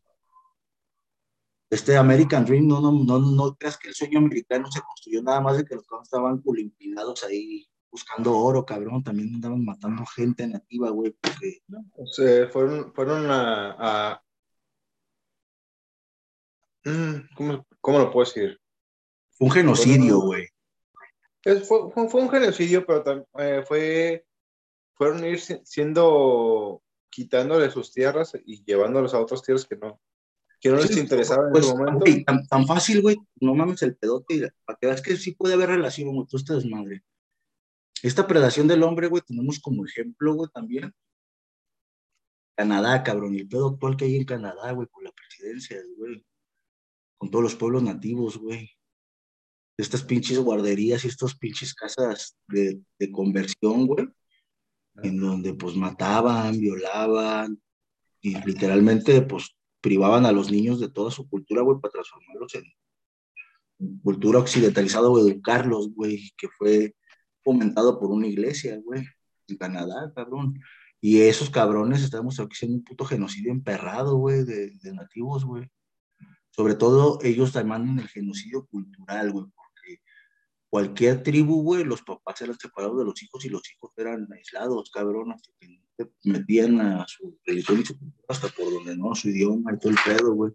Este 1.70 1.96
American 1.96 2.44
Dream, 2.44 2.66
no, 2.66 2.80
no, 2.80 2.92
no, 2.92 3.18
no 3.18 3.56
creas 3.56 3.76
que 3.76 3.88
el 3.88 3.94
sueño 3.94 4.18
americano 4.18 4.70
se 4.70 4.80
construyó 4.80 5.22
nada 5.22 5.40
más 5.40 5.58
de 5.58 5.64
que 5.64 5.74
los 5.74 5.84
cabrones 5.86 6.06
estaban 6.06 6.40
culimpinados 6.40 7.24
ahí 7.24 7.68
buscando 7.90 8.36
oro, 8.36 8.64
cabrón. 8.64 9.02
También 9.02 9.34
andaban 9.34 9.64
matando 9.64 10.04
gente 10.06 10.46
nativa, 10.46 10.90
güey. 10.90 11.14
Porque... 11.20 11.62
fueron, 12.50 12.92
fueron 12.92 13.26
a, 13.30 14.22
mm, 16.84 17.34
¿Cómo, 17.34 17.66
¿Cómo, 17.80 17.98
lo 17.98 18.10
puedo 18.10 18.26
decir? 18.26 18.60
Fue 19.30 19.46
un 19.46 19.52
genocidio, 19.52 20.20
güey. 20.20 20.46
Fue, 21.42 21.60
fue, 21.62 22.20
un 22.20 22.30
genocidio, 22.30 22.84
pero 22.84 23.26
eh, 23.38 23.62
fue, 23.66 24.26
fueron 24.94 25.24
ir 25.24 25.40
siendo, 25.40 26.82
quitándole 27.08 27.70
sus 27.70 27.92
tierras 27.92 28.36
y 28.44 28.64
llevándolos 28.64 29.14
a 29.14 29.20
otras 29.20 29.42
tierras 29.42 29.64
que 29.64 29.76
no, 29.76 30.00
que 30.60 30.68
no 30.70 30.76
les 30.76 30.96
interesaba 30.96 31.48
en 31.48 31.56
ese 31.56 31.72
pues, 31.72 31.74
momento. 31.74 32.04
tan, 32.48 32.66
fácil, 32.66 33.02
güey, 33.02 33.16
no 33.40 33.54
mames 33.54 33.82
el 33.82 33.96
pedote, 33.96 34.50
para 34.64 34.78
que 34.78 34.86
veas 34.88 35.00
que 35.00 35.16
sí 35.16 35.32
puede 35.32 35.54
haber 35.54 35.70
relación, 35.70 36.14
con 36.14 36.26
tú 36.26 36.36
estás 36.36 36.66
madre. 36.66 37.02
Esta 38.02 38.26
predación 38.26 38.68
del 38.68 38.82
hombre, 38.82 39.08
güey, 39.08 39.22
tenemos 39.26 39.58
como 39.60 39.84
ejemplo, 39.84 40.34
güey, 40.34 40.50
también. 40.52 40.92
Canadá, 42.56 43.02
cabrón, 43.02 43.36
el 43.36 43.48
pedo 43.48 43.68
actual 43.68 43.96
que 43.96 44.04
hay 44.04 44.16
en 44.16 44.24
Canadá, 44.24 44.72
güey, 44.72 44.88
con 44.88 45.04
la 45.04 45.12
presidencia, 45.12 45.78
güey. 45.96 46.24
Con 47.16 47.30
todos 47.30 47.42
los 47.42 47.54
pueblos 47.56 47.82
nativos, 47.82 48.36
güey 48.36 48.78
estas 49.78 50.02
pinches 50.02 50.38
guarderías 50.40 51.04
y 51.04 51.08
estas 51.08 51.36
pinches 51.36 51.72
casas 51.72 52.36
de, 52.48 52.80
de 52.98 53.12
conversión, 53.12 53.86
güey, 53.86 54.08
en 55.02 55.20
donde 55.20 55.54
pues 55.54 55.76
mataban, 55.76 56.58
violaban 56.58 57.62
y 58.20 58.34
literalmente 58.44 59.22
pues 59.22 59.56
privaban 59.80 60.26
a 60.26 60.32
los 60.32 60.50
niños 60.50 60.80
de 60.80 60.90
toda 60.90 61.12
su 61.12 61.28
cultura, 61.28 61.62
güey, 61.62 61.80
para 61.80 61.92
transformarlos 61.92 62.54
en 62.56 62.64
cultura 64.02 64.40
occidentalizada 64.40 65.08
o 65.08 65.18
educarlos, 65.20 65.94
güey, 65.94 66.32
que 66.36 66.48
fue 66.48 66.96
fomentado 67.48 67.98
por 67.98 68.10
una 68.10 68.26
iglesia, 68.26 68.78
güey, 68.84 69.06
en 69.48 69.56
Canadá, 69.56 70.12
cabrón. 70.14 70.60
Y 71.00 71.22
esos 71.22 71.48
cabrones 71.48 72.02
estamos 72.02 72.36
haciendo 72.36 72.76
un 72.76 72.84
puto 72.84 73.06
genocidio 73.06 73.52
emperrado, 73.52 74.16
güey, 74.16 74.44
de, 74.44 74.92
nativos, 74.92 75.46
güey. 75.46 75.66
Sobre 76.50 76.74
todo 76.74 77.18
ellos 77.22 77.54
demandan 77.54 78.00
el 78.00 78.08
genocidio 78.08 78.66
cultural, 78.66 79.32
güey, 79.32 79.46
cualquier 80.68 81.22
tribu, 81.22 81.62
güey, 81.62 81.84
los 81.84 82.02
papás 82.02 82.42
eran 82.42 82.58
separados 82.58 82.98
de 82.98 83.06
los 83.06 83.22
hijos 83.22 83.42
y 83.46 83.48
los 83.48 83.62
hijos 83.72 83.92
eran 83.96 84.28
aislados, 84.30 84.90
cabrón, 84.90 85.32
hasta 85.32 85.50
que 85.58 85.80
metían 86.24 86.78
a 86.82 87.06
su 87.08 87.38
religión 87.46 87.80
y 87.80 87.86
su 87.86 87.98
cultura 87.98 88.26
hasta 88.28 88.48
por 88.48 88.70
donde 88.70 88.94
no, 88.94 89.14
su 89.14 89.30
idioma 89.30 89.72
y 89.72 89.78
todo 89.78 89.90
el 89.92 89.98
pedo, 90.04 90.34
güey. 90.34 90.52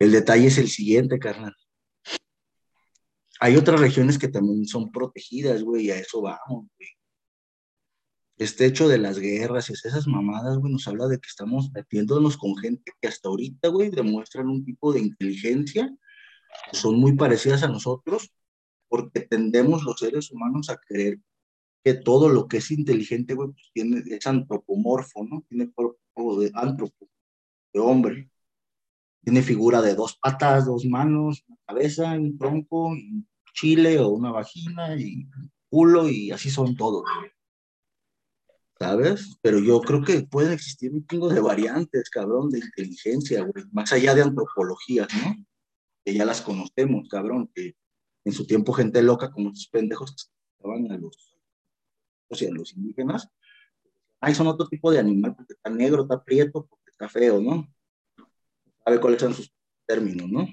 El 0.00 0.10
detalle 0.10 0.48
es 0.48 0.58
el 0.58 0.68
siguiente, 0.68 1.20
carnal. 1.20 1.54
Hay 3.40 3.56
otras 3.56 3.80
regiones 3.80 4.18
que 4.18 4.28
también 4.28 4.66
son 4.66 4.90
protegidas, 4.90 5.62
güey, 5.62 5.86
y 5.86 5.90
a 5.90 5.98
eso 5.98 6.20
vamos, 6.22 6.66
güey. 6.76 6.88
Este 8.36 8.66
hecho 8.66 8.88
de 8.88 8.98
las 8.98 9.18
guerras 9.18 9.68
y 9.68 9.72
esas 9.72 10.06
mamadas, 10.06 10.58
güey, 10.58 10.72
nos 10.72 10.86
habla 10.86 11.08
de 11.08 11.18
que 11.18 11.26
estamos 11.26 11.72
metiéndonos 11.72 12.36
con 12.36 12.56
gente 12.56 12.92
que 13.00 13.08
hasta 13.08 13.28
ahorita, 13.28 13.68
güey, 13.68 13.90
demuestran 13.90 14.48
un 14.48 14.64
tipo 14.64 14.92
de 14.92 15.00
inteligencia, 15.00 15.92
son 16.72 17.00
muy 17.00 17.16
parecidas 17.16 17.62
a 17.64 17.68
nosotros, 17.68 18.30
porque 18.88 19.20
tendemos 19.20 19.82
los 19.82 19.98
seres 19.98 20.30
humanos 20.30 20.70
a 20.70 20.76
creer 20.76 21.18
que 21.84 21.94
todo 21.94 22.28
lo 22.28 22.48
que 22.48 22.58
es 22.58 22.70
inteligente, 22.70 23.34
güey, 23.34 23.50
pues 23.50 23.70
tiene, 23.72 24.02
es 24.06 24.26
antropomorfo, 24.26 25.24
¿no? 25.24 25.44
Tiene 25.48 25.70
cuerpo 25.72 26.40
de 26.40 26.50
antropo, 26.54 27.08
de 27.72 27.80
hombre. 27.80 28.30
Tiene 29.28 29.42
figura 29.42 29.82
de 29.82 29.94
dos 29.94 30.16
patas, 30.16 30.64
dos 30.64 30.86
manos, 30.86 31.44
una 31.46 31.58
cabeza, 31.66 32.14
un 32.14 32.38
tronco, 32.38 32.86
un 32.86 33.28
chile 33.52 33.98
o 33.98 34.08
una 34.08 34.30
vagina 34.30 34.96
y 34.96 35.28
culo 35.68 36.08
y 36.08 36.30
así 36.30 36.48
son 36.48 36.74
todos. 36.74 37.04
¿Sabes? 38.78 39.38
Pero 39.42 39.58
yo 39.58 39.82
creo 39.82 40.02
que 40.02 40.22
pueden 40.22 40.52
existir 40.52 40.94
un 40.94 41.06
chingo 41.06 41.28
de 41.28 41.40
variantes, 41.40 42.08
cabrón, 42.08 42.48
de 42.48 42.60
inteligencia, 42.60 43.42
güey, 43.42 43.66
más 43.70 43.92
allá 43.92 44.14
de 44.14 44.22
antropologías, 44.22 45.08
¿no? 45.22 45.36
Que 46.06 46.14
ya 46.14 46.24
las 46.24 46.40
conocemos, 46.40 47.06
cabrón, 47.10 47.50
que 47.54 47.76
en 48.24 48.32
su 48.32 48.46
tiempo 48.46 48.72
gente 48.72 49.02
loca 49.02 49.30
como 49.30 49.50
esos 49.50 49.68
pendejos 49.68 50.10
que 50.16 50.22
estaban 50.56 50.90
a 50.90 50.96
los, 50.96 51.36
o 52.30 52.34
sea, 52.34 52.48
los 52.50 52.72
indígenas, 52.72 53.28
ay, 54.20 54.34
son 54.34 54.46
otro 54.46 54.66
tipo 54.68 54.90
de 54.90 55.00
animal 55.00 55.36
porque 55.36 55.52
está 55.52 55.68
negro, 55.68 56.04
está 56.04 56.24
prieto, 56.24 56.64
porque 56.66 56.90
está 56.92 57.10
feo, 57.10 57.42
¿no? 57.42 57.68
Sabe 58.88 59.00
cuáles 59.02 59.20
son 59.20 59.34
sus 59.34 59.54
términos, 59.84 60.30
¿no? 60.30 60.48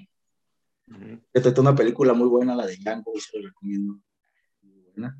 Esta 1.32 1.48
es 1.48 1.58
una 1.58 1.74
película 1.74 2.12
muy 2.12 2.28
buena, 2.28 2.54
la 2.54 2.66
de 2.66 2.76
Django, 2.76 3.12
y 3.16 3.20
se 3.20 3.38
lo 3.38 3.48
recomiendo. 3.48 3.98
Muy 4.60 4.78
buena. 4.80 5.18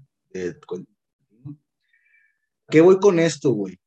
¿Qué 2.69 2.83
voy 2.83 3.01
con 3.01 3.19
esto, 3.19 3.53
güey? 3.53 3.81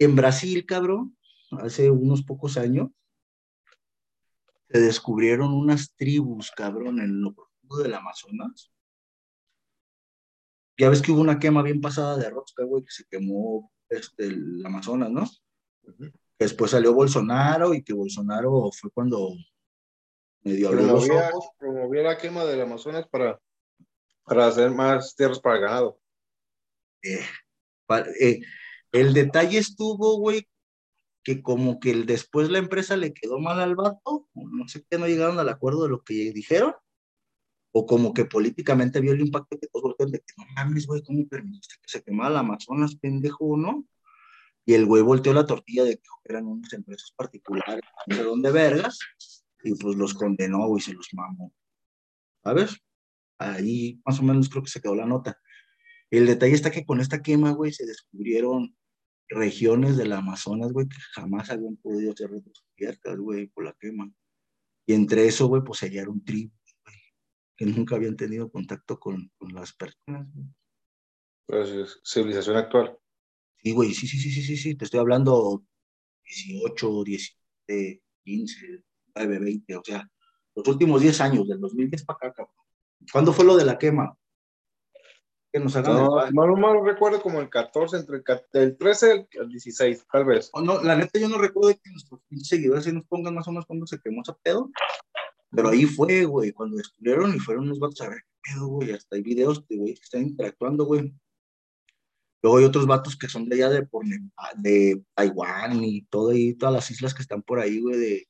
En 0.00 0.16
Brasil, 0.16 0.66
cabrón, 0.66 1.16
hace 1.52 1.88
unos 1.88 2.24
pocos 2.24 2.56
años, 2.56 2.90
se 4.68 4.80
descubrieron 4.80 5.54
unas 5.54 5.94
tribus, 5.94 6.50
cabrón, 6.50 6.98
en 6.98 7.22
lo 7.22 7.36
del 7.80 7.94
Amazonas. 7.94 8.72
Ya 10.76 10.90
ves 10.90 11.00
que 11.00 11.12
hubo 11.12 11.20
una 11.20 11.38
quema 11.38 11.62
bien 11.62 11.80
pasada 11.80 12.16
de 12.16 12.28
rosca, 12.28 12.64
güey, 12.64 12.82
que 12.82 12.90
se 12.90 13.04
quemó 13.04 13.70
este, 13.88 14.26
el 14.26 14.66
Amazonas, 14.66 15.12
¿no? 15.12 15.30
Después 16.38 16.70
salió 16.70 16.94
Bolsonaro 16.94 17.74
y 17.74 17.82
que 17.82 17.92
Bolsonaro 17.92 18.70
fue 18.72 18.90
cuando 18.90 19.34
medio 20.42 20.70
promovía, 20.70 21.30
promovía 21.58 22.02
la 22.02 22.18
quema 22.18 22.44
del 22.44 22.60
Amazonas 22.60 23.08
para, 23.08 23.40
para 24.24 24.46
hacer 24.46 24.70
más 24.70 25.16
tierras 25.16 25.40
para 25.40 25.58
ganado. 25.58 26.00
Eh, 27.02 27.24
eh, 28.20 28.40
el 28.92 29.14
detalle 29.14 29.58
estuvo, 29.58 30.18
güey, 30.18 30.46
que 31.24 31.42
como 31.42 31.80
que 31.80 31.94
después 31.94 32.48
la 32.48 32.58
empresa 32.58 32.96
le 32.96 33.12
quedó 33.12 33.38
mal 33.38 33.60
al 33.60 33.74
vato, 33.74 34.28
no 34.34 34.68
sé 34.68 34.84
qué, 34.88 34.96
no 34.96 35.06
llegaron 35.06 35.38
al 35.38 35.48
acuerdo 35.48 35.82
de 35.82 35.90
lo 35.90 36.02
que 36.02 36.32
dijeron, 36.32 36.74
o 37.72 37.84
como 37.84 38.14
que 38.14 38.24
políticamente 38.24 39.00
vio 39.00 39.12
el 39.12 39.20
impacto 39.20 39.58
que 39.58 39.66
todos 39.66 39.94
de 39.98 40.20
que 40.20 40.34
no 40.36 40.44
mames, 40.54 40.86
güey, 40.86 41.02
¿cómo 41.02 41.26
permitiste 41.26 41.74
que 41.82 41.90
se 41.90 42.02
quemara 42.02 42.30
el 42.30 42.36
Amazonas, 42.36 42.96
pendejo, 42.96 43.56
no? 43.56 43.84
Y 44.68 44.74
el 44.74 44.84
güey 44.84 45.02
volteó 45.02 45.32
la 45.32 45.46
tortilla 45.46 45.82
de 45.82 45.96
que 45.96 46.10
eran 46.26 46.44
unas 46.44 46.70
empresas 46.74 47.10
particulares, 47.16 47.80
no 48.06 48.16
sé 48.16 48.22
dónde 48.22 48.52
vergas, 48.52 48.98
y 49.64 49.74
pues 49.76 49.96
los 49.96 50.12
condenó, 50.12 50.66
güey, 50.66 50.82
se 50.82 50.92
los 50.92 51.08
mamó. 51.14 51.54
¿Sabes? 52.44 52.76
Ahí 53.38 53.98
más 54.04 54.20
o 54.20 54.22
menos 54.24 54.50
creo 54.50 54.62
que 54.62 54.68
se 54.68 54.82
quedó 54.82 54.94
la 54.94 55.06
nota. 55.06 55.40
El 56.10 56.26
detalle 56.26 56.52
está 56.52 56.70
que 56.70 56.84
con 56.84 57.00
esta 57.00 57.22
quema, 57.22 57.52
güey, 57.52 57.72
se 57.72 57.86
descubrieron 57.86 58.76
regiones 59.30 59.96
del 59.96 60.12
Amazonas, 60.12 60.70
güey, 60.70 60.86
que 60.86 60.98
jamás 61.14 61.48
habían 61.48 61.76
podido 61.76 62.14
ser 62.14 62.28
descubiertas, 62.28 63.16
güey, 63.16 63.46
por 63.46 63.64
la 63.64 63.74
quema. 63.80 64.12
Y 64.86 64.92
entre 64.92 65.26
eso, 65.26 65.46
güey, 65.46 65.62
pues 65.64 65.80
hallaron 65.80 66.22
tribu 66.22 66.52
que 67.56 67.64
nunca 67.64 67.96
habían 67.96 68.16
tenido 68.16 68.50
contacto 68.50 69.00
con, 69.00 69.32
con 69.38 69.54
las 69.54 69.72
personas. 69.72 70.28
Pues 71.46 72.00
civilización 72.04 72.58
actual. 72.58 72.98
Sí, 73.62 73.72
güey, 73.72 73.92
sí, 73.92 74.06
sí, 74.06 74.18
sí, 74.18 74.30
sí, 74.30 74.42
sí, 74.42 74.56
sí, 74.56 74.74
te 74.74 74.84
estoy 74.84 75.00
hablando 75.00 75.64
18, 76.24 77.04
17, 77.04 78.02
15, 78.24 78.82
9, 79.14 79.38
20, 79.38 79.76
o 79.76 79.82
sea, 79.84 80.08
los 80.54 80.68
últimos 80.68 81.00
10 81.00 81.20
años, 81.20 81.48
del 81.48 81.60
2010 81.60 82.04
para 82.04 82.16
acá, 82.16 82.32
cabrón. 82.32 82.54
¿Cuándo 83.12 83.32
fue 83.32 83.44
lo 83.44 83.56
de 83.56 83.64
la 83.64 83.78
quema? 83.78 84.16
Que 85.52 85.60
nos 85.60 85.74
hagan 85.76 85.96
no, 85.96 86.30
malo, 86.32 86.56
malo 86.56 86.84
recuerdo 86.84 87.22
como 87.22 87.40
el 87.40 87.48
14, 87.48 87.96
entre 87.96 88.22
el, 88.52 88.76
13 88.76 89.28
y 89.32 89.38
el 89.38 89.48
16, 89.48 90.06
tal 90.12 90.24
vez. 90.24 90.50
no, 90.62 90.82
la 90.82 90.94
neta 90.94 91.18
yo 91.18 91.28
no 91.28 91.38
recuerdo 91.38 91.70
que 91.82 91.90
nuestros 91.90 92.20
seguidores 92.42 92.84
se 92.84 92.92
nos 92.92 93.04
pongan 93.06 93.34
más 93.34 93.48
o 93.48 93.52
menos 93.52 93.66
cuando 93.66 93.86
se 93.86 93.98
quemó 93.98 94.22
ese 94.22 94.34
pedo, 94.42 94.70
pero 95.50 95.70
ahí 95.70 95.86
fue, 95.86 96.24
güey, 96.24 96.52
cuando 96.52 96.76
descubrieron 96.76 97.34
y 97.34 97.38
fueron 97.38 97.64
unos 97.64 97.78
vatos 97.78 98.02
a 98.02 98.10
ver 98.10 98.22
pedo, 98.42 98.66
güey. 98.66 98.92
Hasta 98.92 99.16
hay 99.16 99.22
videos 99.22 99.66
de 99.68 99.76
güey 99.76 99.94
que 99.94 100.02
están 100.02 100.22
interactuando, 100.22 100.84
güey. 100.84 101.12
Luego 102.42 102.58
hay 102.58 102.64
otros 102.64 102.86
vatos 102.86 103.16
que 103.16 103.28
son 103.28 103.48
de 103.48 103.56
allá 103.56 103.70
de, 103.70 103.86
por, 103.86 104.04
de 104.56 105.02
Taiwán 105.14 105.82
y 105.82 106.02
todo 106.02 106.32
y 106.32 106.54
todas 106.54 106.74
las 106.74 106.90
islas 106.90 107.14
que 107.14 107.22
están 107.22 107.42
por 107.42 107.58
ahí, 107.58 107.80
güey, 107.80 107.98
de 107.98 108.28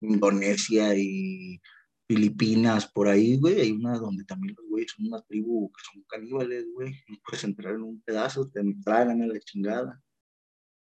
Indonesia 0.00 0.94
y 0.96 1.60
Filipinas, 2.08 2.90
por 2.90 3.08
ahí, 3.08 3.36
güey. 3.38 3.60
Hay 3.60 3.72
una 3.72 3.98
donde 3.98 4.24
también 4.24 4.54
los 4.56 4.66
güeyes 4.68 4.92
son 4.96 5.06
una 5.06 5.22
tribu 5.22 5.70
que 5.72 5.82
son 5.92 6.02
caníbales, 6.08 6.66
güey. 6.72 6.92
No 7.08 7.18
puedes 7.24 7.44
entrar 7.44 7.74
en 7.74 7.82
un 7.82 8.00
pedazo, 8.02 8.48
te 8.48 8.62
tragan 8.84 9.22
a 9.22 9.26
la 9.26 9.38
chingada. 9.40 10.02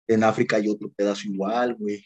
En 0.06 0.24
África 0.24 0.56
hay 0.56 0.68
otro 0.68 0.90
pedazo 0.92 1.28
igual, 1.28 1.74
güey. 1.74 2.04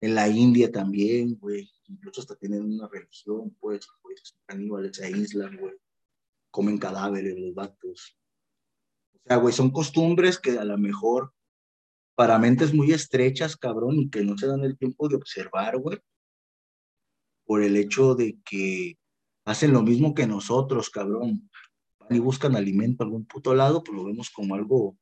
En 0.00 0.14
la 0.14 0.28
India 0.28 0.70
también, 0.70 1.36
güey. 1.36 1.70
Incluso 1.86 2.20
hasta 2.20 2.36
tienen 2.36 2.62
una 2.62 2.88
religión, 2.88 3.56
pues, 3.60 3.86
güey. 4.02 4.16
Caníbales, 4.46 4.96
se 4.96 5.06
aíslan, 5.06 5.56
güey. 5.56 5.74
Comen 6.50 6.78
cadáveres 6.78 7.38
los 7.38 7.54
vatos. 7.54 8.18
O 9.24 9.28
sea, 9.28 9.36
güey, 9.36 9.54
son 9.54 9.70
costumbres 9.70 10.38
que 10.38 10.58
a 10.58 10.64
lo 10.64 10.76
mejor 10.78 11.32
para 12.14 12.38
mentes 12.38 12.74
muy 12.74 12.92
estrechas, 12.92 13.56
cabrón, 13.56 13.96
y 13.96 14.10
que 14.10 14.22
no 14.22 14.36
se 14.36 14.46
dan 14.46 14.64
el 14.64 14.76
tiempo 14.76 15.08
de 15.08 15.16
observar, 15.16 15.78
güey, 15.78 15.98
por 17.44 17.62
el 17.62 17.76
hecho 17.76 18.14
de 18.14 18.38
que 18.44 18.98
hacen 19.44 19.72
lo 19.72 19.82
mismo 19.82 20.14
que 20.14 20.26
nosotros, 20.26 20.90
cabrón. 20.90 21.50
Van 21.98 22.16
y 22.16 22.18
buscan 22.18 22.56
alimento 22.56 23.02
a 23.02 23.06
algún 23.06 23.26
puto 23.26 23.54
lado, 23.54 23.82
pues 23.82 23.96
lo 23.96 24.04
vemos 24.04 24.30
como 24.30 24.54
algo, 24.54 24.96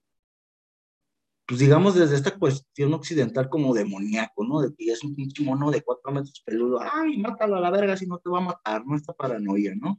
pues 1.46 1.60
digamos 1.60 1.94
desde 1.94 2.14
esta 2.14 2.38
cuestión 2.38 2.94
occidental 2.94 3.48
como 3.48 3.74
demoníaco, 3.74 4.44
¿no? 4.44 4.60
De 4.60 4.72
que 4.74 4.92
es 4.92 5.02
un 5.02 5.16
pinche 5.16 5.42
mono 5.42 5.70
de 5.70 5.82
cuatro 5.82 6.12
metros 6.12 6.42
peludo, 6.44 6.78
ay, 6.80 7.18
mátalo 7.18 7.56
a 7.56 7.60
la 7.60 7.70
verga 7.70 7.96
si 7.96 8.06
no 8.06 8.18
te 8.18 8.30
va 8.30 8.38
a 8.38 8.42
matar, 8.42 8.86
¿no? 8.86 8.94
Esta 8.94 9.12
paranoia, 9.12 9.74
¿no? 9.74 9.98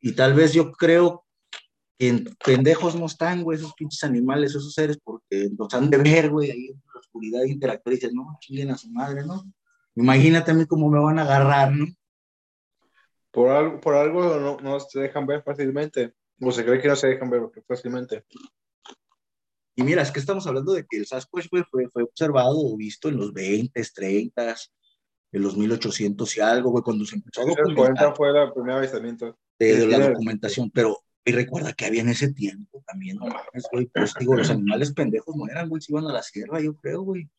Y 0.00 0.12
tal 0.12 0.34
vez 0.34 0.52
yo 0.52 0.72
creo 0.72 1.24
que 1.98 2.08
en 2.08 2.24
pendejos 2.44 2.96
no 2.96 3.06
están, 3.06 3.42
güey, 3.42 3.58
esos 3.58 3.74
pinches 3.74 4.02
animales, 4.04 4.50
esos 4.50 4.74
seres, 4.74 4.98
porque 5.02 5.48
nos 5.56 5.72
han 5.74 5.90
de 5.90 5.98
ver, 5.98 6.30
güey, 6.30 6.50
ahí 6.50 6.66
en 6.68 6.82
la 6.92 7.00
oscuridad 7.00 7.44
interactuar 7.44 7.92
y 7.92 7.96
dicen, 7.96 8.14
no, 8.14 8.36
chinguen 8.40 8.70
a 8.70 8.78
su 8.78 8.90
madre, 8.90 9.24
¿no? 9.24 9.44
Imagínate 9.94 10.50
a 10.50 10.54
mí 10.54 10.66
cómo 10.66 10.90
me 10.90 10.98
van 10.98 11.18
a 11.18 11.22
agarrar, 11.22 11.72
¿no? 11.72 11.86
Por 13.30 13.50
algo, 13.50 13.80
por 13.80 13.94
algo 13.94 14.36
no, 14.38 14.56
no 14.58 14.80
se 14.80 15.00
dejan 15.00 15.26
ver 15.26 15.42
fácilmente, 15.42 16.14
o 16.40 16.50
se 16.50 16.64
cree 16.64 16.80
que 16.80 16.88
no 16.88 16.96
se 16.96 17.08
dejan 17.08 17.30
ver 17.30 17.42
fácilmente. 17.66 18.24
Y 19.76 19.82
mira, 19.82 20.02
es 20.02 20.10
que 20.10 20.20
estamos 20.20 20.46
hablando 20.46 20.72
de 20.72 20.86
que 20.88 20.98
el 20.98 21.06
Sasquatch 21.06 21.48
fue, 21.48 21.64
fue 21.92 22.02
observado 22.02 22.56
o 22.58 22.76
visto 22.76 23.08
en 23.08 23.16
los 23.16 23.32
20, 23.32 23.82
30, 23.92 24.56
en 25.34 25.42
los 25.42 25.56
1800 25.56 26.36
y 26.36 26.40
algo, 26.40 26.70
güey, 26.70 26.84
cuando 26.84 27.04
se 27.04 27.16
empezó 27.16 27.42
a 27.42 27.44
documentar. 27.44 28.14
fue 28.16 28.30
el 28.30 28.52
primer 28.52 28.76
avistamiento. 28.76 29.36
De, 29.58 29.86
la 29.86 30.10
documentación, 30.10 30.70
pero 30.70 31.03
y 31.24 31.32
recuerda 31.32 31.72
que 31.72 31.86
había 31.86 32.02
en 32.02 32.10
ese 32.10 32.32
tiempo 32.32 32.82
también, 32.86 33.16
no 33.16 33.26
mames, 33.26 33.66
güey, 33.72 33.86
pues 33.86 34.14
digo, 34.18 34.34
los 34.34 34.50
animales 34.50 34.92
pendejos 34.92 35.34
no 35.34 35.46
eran, 35.46 35.68
güey, 35.68 35.80
se 35.80 35.92
iban 35.92 36.06
a 36.06 36.12
la 36.12 36.22
sierra, 36.22 36.60
yo 36.60 36.76
creo, 36.76 37.02
güey. 37.02 37.30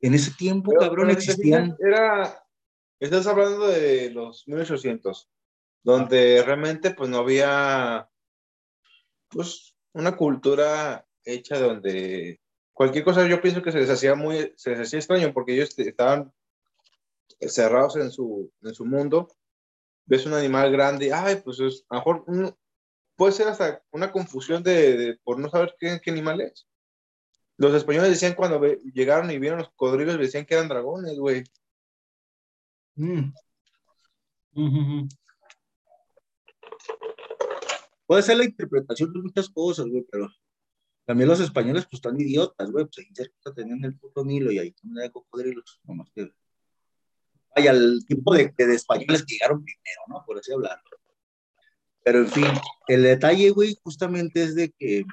En 0.00 0.14
ese 0.14 0.32
tiempo, 0.32 0.72
cabrón, 0.72 1.10
existían. 1.10 1.76
Era, 1.78 2.44
estás 2.98 3.26
hablando 3.28 3.68
de 3.68 4.10
los 4.10 4.48
1800, 4.48 5.30
donde 5.84 6.42
realmente 6.44 6.90
pues 6.90 7.08
no 7.08 7.18
había, 7.18 8.08
pues, 9.28 9.76
una 9.92 10.16
cultura 10.16 11.06
hecha 11.24 11.60
donde 11.60 12.40
cualquier 12.72 13.04
cosa 13.04 13.28
yo 13.28 13.40
pienso 13.40 13.62
que 13.62 13.70
se 13.70 13.78
les 13.78 13.90
hacía 13.90 14.16
muy, 14.16 14.52
se 14.56 14.70
les 14.70 14.80
hacía 14.80 14.98
extraño 14.98 15.32
porque 15.32 15.54
ellos 15.54 15.78
estaban 15.78 16.32
cerrados 17.40 17.94
en 17.94 18.10
su, 18.10 18.50
en 18.62 18.74
su 18.74 18.84
mundo. 18.84 19.28
Ves 20.04 20.26
un 20.26 20.34
animal 20.34 20.72
grande, 20.72 21.12
ay, 21.12 21.36
pues 21.44 21.60
es, 21.60 21.84
a 21.88 21.94
lo 21.94 22.00
mejor 22.00 22.56
puede 23.16 23.32
ser 23.32 23.48
hasta 23.48 23.82
una 23.90 24.10
confusión 24.12 24.62
de, 24.62 25.18
por 25.24 25.38
no 25.38 25.48
saber 25.50 25.74
qué, 25.78 26.00
animal 26.06 26.40
es. 26.40 26.66
Los 27.56 27.74
españoles 27.74 28.10
decían 28.10 28.34
cuando 28.34 28.60
llegaron 28.94 29.30
y 29.30 29.38
vieron 29.38 29.58
los 29.60 29.68
cocodrilos, 29.70 30.18
decían 30.18 30.44
que 30.46 30.54
eran 30.54 30.68
dragones, 30.68 31.18
güey. 31.18 31.44
Mm. 32.96 33.32
Puede 38.06 38.22
ser 38.22 38.36
la 38.36 38.44
interpretación 38.44 39.12
de 39.12 39.20
muchas 39.20 39.48
cosas, 39.48 39.86
güey, 39.86 40.04
pero 40.10 40.28
también 41.04 41.28
los 41.28 41.40
españoles, 41.40 41.84
pues, 41.84 41.98
están 41.98 42.20
idiotas, 42.20 42.70
güey, 42.70 42.84
pues 42.86 42.98
ahí 42.98 43.14
cerca 43.14 43.54
tenían 43.54 43.84
el 43.84 43.98
puto 43.98 44.24
Nilo 44.24 44.52
y 44.52 44.58
ahí 44.58 44.72
también 44.72 45.04
hay 45.04 45.10
cocodrilos, 45.10 45.80
nomás 45.84 46.10
que... 46.14 46.32
Vaya, 47.54 47.72
el 47.72 48.04
tipo 48.06 48.34
de, 48.34 48.52
de, 48.56 48.74
españoles 48.74 49.24
que 49.26 49.34
llegaron 49.34 49.62
primero, 49.62 50.00
¿no? 50.08 50.24
Por 50.24 50.38
así 50.38 50.52
hablarlo. 50.52 51.01
Pero, 52.04 52.20
en 52.20 52.28
fin, 52.28 52.44
el 52.88 53.02
detalle, 53.02 53.50
güey, 53.50 53.76
justamente 53.82 54.42
es 54.42 54.54
de 54.54 54.70
que 54.70 55.04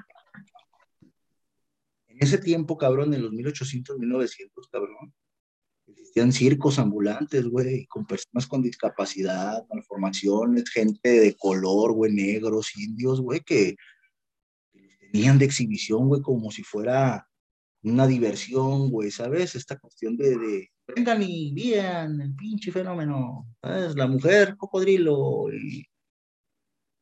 ese 2.20 2.38
tiempo, 2.38 2.78
cabrón, 2.78 3.14
en 3.14 3.24
los 3.24 3.32
1800, 3.32 3.98
1900, 3.98 4.68
cabrón, 4.68 5.14
existían 5.88 6.32
circos 6.32 6.80
ambulantes, 6.80 7.48
güey, 7.48 7.86
con 7.86 8.06
personas 8.06 8.48
con 8.48 8.62
discapacidad, 8.62 9.66
malformaciones, 9.74 10.70
gente 10.70 11.10
de 11.10 11.36
color, 11.36 11.94
güey, 11.94 12.12
negros, 12.14 12.76
indios, 12.76 13.22
güey, 13.22 13.40
que 13.42 13.76
tenían 15.12 15.40
de 15.40 15.46
exhibición, 15.46 16.08
güey, 16.08 16.22
como 16.22 16.52
si 16.52 16.64
fuera 16.64 17.26
una 17.84 18.06
diversión, 18.06 18.90
güey, 18.90 19.12
¿sabes? 19.12 19.56
Esta 19.56 19.80
cuestión 19.80 20.18
de, 20.18 20.38
de 20.38 20.70
vengan 20.96 21.22
y 21.24 21.54
vean 21.54 22.20
el 22.22 22.36
pinche 22.36 22.72
fenómeno, 22.72 23.48
¿sabes? 23.62 23.96
La 23.96 24.08
mujer 24.08 24.58
cocodrilo 24.58 25.48
y, 25.54 25.86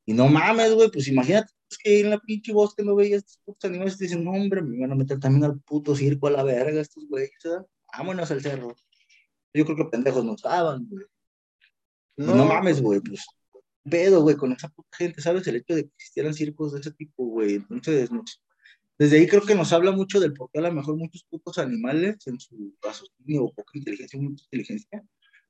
y 0.08 0.13
no 0.13 0.28
mames, 0.30 0.74
güey, 0.74 0.89
pues 0.89 1.08
imagínate 1.10 1.52
es 1.70 1.78
que 1.78 2.00
en 2.00 2.10
la 2.10 2.20
pinche 2.20 2.54
bosque 2.54 2.82
no 2.82 2.96
veía 2.96 3.17
estos 3.17 3.39
putos 3.43 3.70
animales 3.70 4.00
y 4.00 4.06
dicen, 4.06 4.24
no, 4.24 4.32
hombre, 4.32 4.62
me 4.62 4.80
van 4.80 4.93
a 4.93 4.96
meter 4.96 5.20
también 5.20 5.43
al 5.43 5.60
puto 5.60 5.96
circo 5.96 6.28
a 6.28 6.32
la 6.32 6.43
verga 6.43 6.80
estos 6.80 7.06
güeyes, 7.10 7.32
¿verdad? 7.43 7.67
Vámonos 7.98 8.32
al 8.32 8.41
cerro. 8.41 8.74
Yo 9.54 9.65
creo 9.65 9.76
que 9.76 9.86
pendejos 9.86 10.24
no 10.24 10.36
estaban, 10.36 10.88
güey. 10.88 11.06
No, 12.15 12.36
no 12.36 12.46
mames, 12.46 12.82
güey, 12.82 13.02
pues 13.02 13.26
pedo, 13.89 14.22
güey, 14.22 14.36
con 14.38 14.54
esa 14.54 14.70
puta 14.70 14.98
gente, 14.98 15.22
¿sabes? 15.22 15.46
El 15.48 15.58
hecho 15.58 15.76
de 15.76 15.84
que 15.84 15.93
existieran 15.96 16.34
circos 16.34 16.74
de 16.74 16.80
ese 16.80 16.91
tipo, 16.91 17.26
güey. 17.26 17.56
Entonces, 17.56 18.10
desde 18.98 19.17
ahí 19.17 19.28
creo 19.28 19.43
que 19.43 19.56
nos 19.56 19.74
habla 19.74 19.91
mucho 19.91 20.20
del 20.20 20.34
por 20.34 20.50
qué 20.52 20.60
a 20.60 20.63
lo 20.63 20.74
mejor 20.74 20.96
muchos 20.96 21.26
putos 21.30 21.58
animales, 21.58 22.15
en 22.28 22.39
su 22.39 22.76
raciocinio 22.82 23.43
o 23.43 23.54
poca 23.54 23.78
inteligencia, 23.78 24.20
mucha 24.20 24.43
inteligencia, 24.46 25.04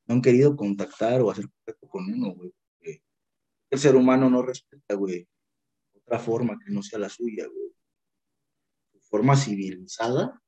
no 0.08 0.16
han 0.16 0.22
querido 0.22 0.56
contactar 0.56 1.22
o 1.22 1.30
hacer 1.32 1.46
contacto 1.48 1.88
con 1.88 2.12
uno, 2.12 2.34
güey. 2.34 2.52
El 3.70 3.80
ser 3.80 3.96
humano 3.96 4.30
no 4.30 4.42
respeta, 4.42 4.96
güey, 4.96 5.28
otra 5.94 6.20
forma 6.20 6.58
que 6.64 6.72
no 6.72 6.82
sea 6.82 7.00
la 7.00 7.10
suya, 7.10 7.46
güey. 7.48 7.72
Forma 9.04 9.36
civilizada 9.36 10.42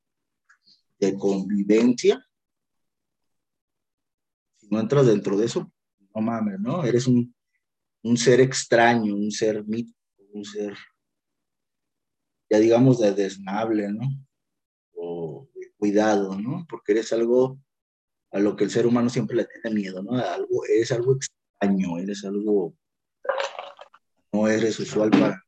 de 0.99 1.15
convivencia. 1.15 2.25
Si 4.57 4.67
no 4.69 4.79
entras 4.79 5.07
dentro 5.07 5.37
de 5.37 5.45
eso, 5.45 5.71
no 6.13 6.21
mames, 6.21 6.59
¿no? 6.59 6.83
Eres 6.83 7.07
un, 7.07 7.33
un 8.03 8.17
ser 8.17 8.39
extraño, 8.41 9.15
un 9.15 9.31
ser 9.31 9.65
mítico, 9.65 9.97
un 10.33 10.45
ser, 10.45 10.77
ya 12.49 12.59
digamos, 12.59 12.99
de 12.99 13.13
desnable, 13.13 13.91
¿no? 13.91 14.07
O 14.93 15.49
de 15.53 15.71
cuidado, 15.77 16.39
¿no? 16.39 16.65
Porque 16.69 16.93
eres 16.93 17.11
algo 17.13 17.59
a 18.31 18.39
lo 18.39 18.55
que 18.55 18.63
el 18.63 18.69
ser 18.69 18.85
humano 18.85 19.09
siempre 19.09 19.35
le 19.35 19.45
tiene 19.45 19.75
miedo, 19.75 20.03
¿no? 20.03 20.17
Algo, 20.17 20.65
eres 20.65 20.91
algo 20.91 21.15
extraño, 21.15 21.97
eres 21.97 22.23
algo, 22.25 22.75
no 24.31 24.47
eres 24.47 24.79
usual 24.79 25.09
para, 25.09 25.43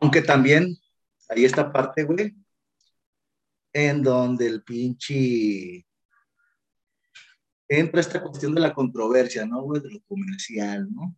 aunque 0.00 0.22
también 0.22 0.76
hay 1.28 1.44
esta 1.44 1.72
parte, 1.72 2.04
güey, 2.04 2.34
en 3.72 4.02
donde 4.02 4.46
el 4.46 4.62
pinche 4.62 5.86
entra 7.68 8.00
esta 8.00 8.20
cuestión 8.20 8.54
de 8.54 8.60
la 8.60 8.74
controversia, 8.74 9.46
¿no, 9.46 9.62
güey? 9.62 9.80
De 9.80 9.90
lo 9.90 10.00
comercial, 10.08 10.88
¿no? 10.92 11.16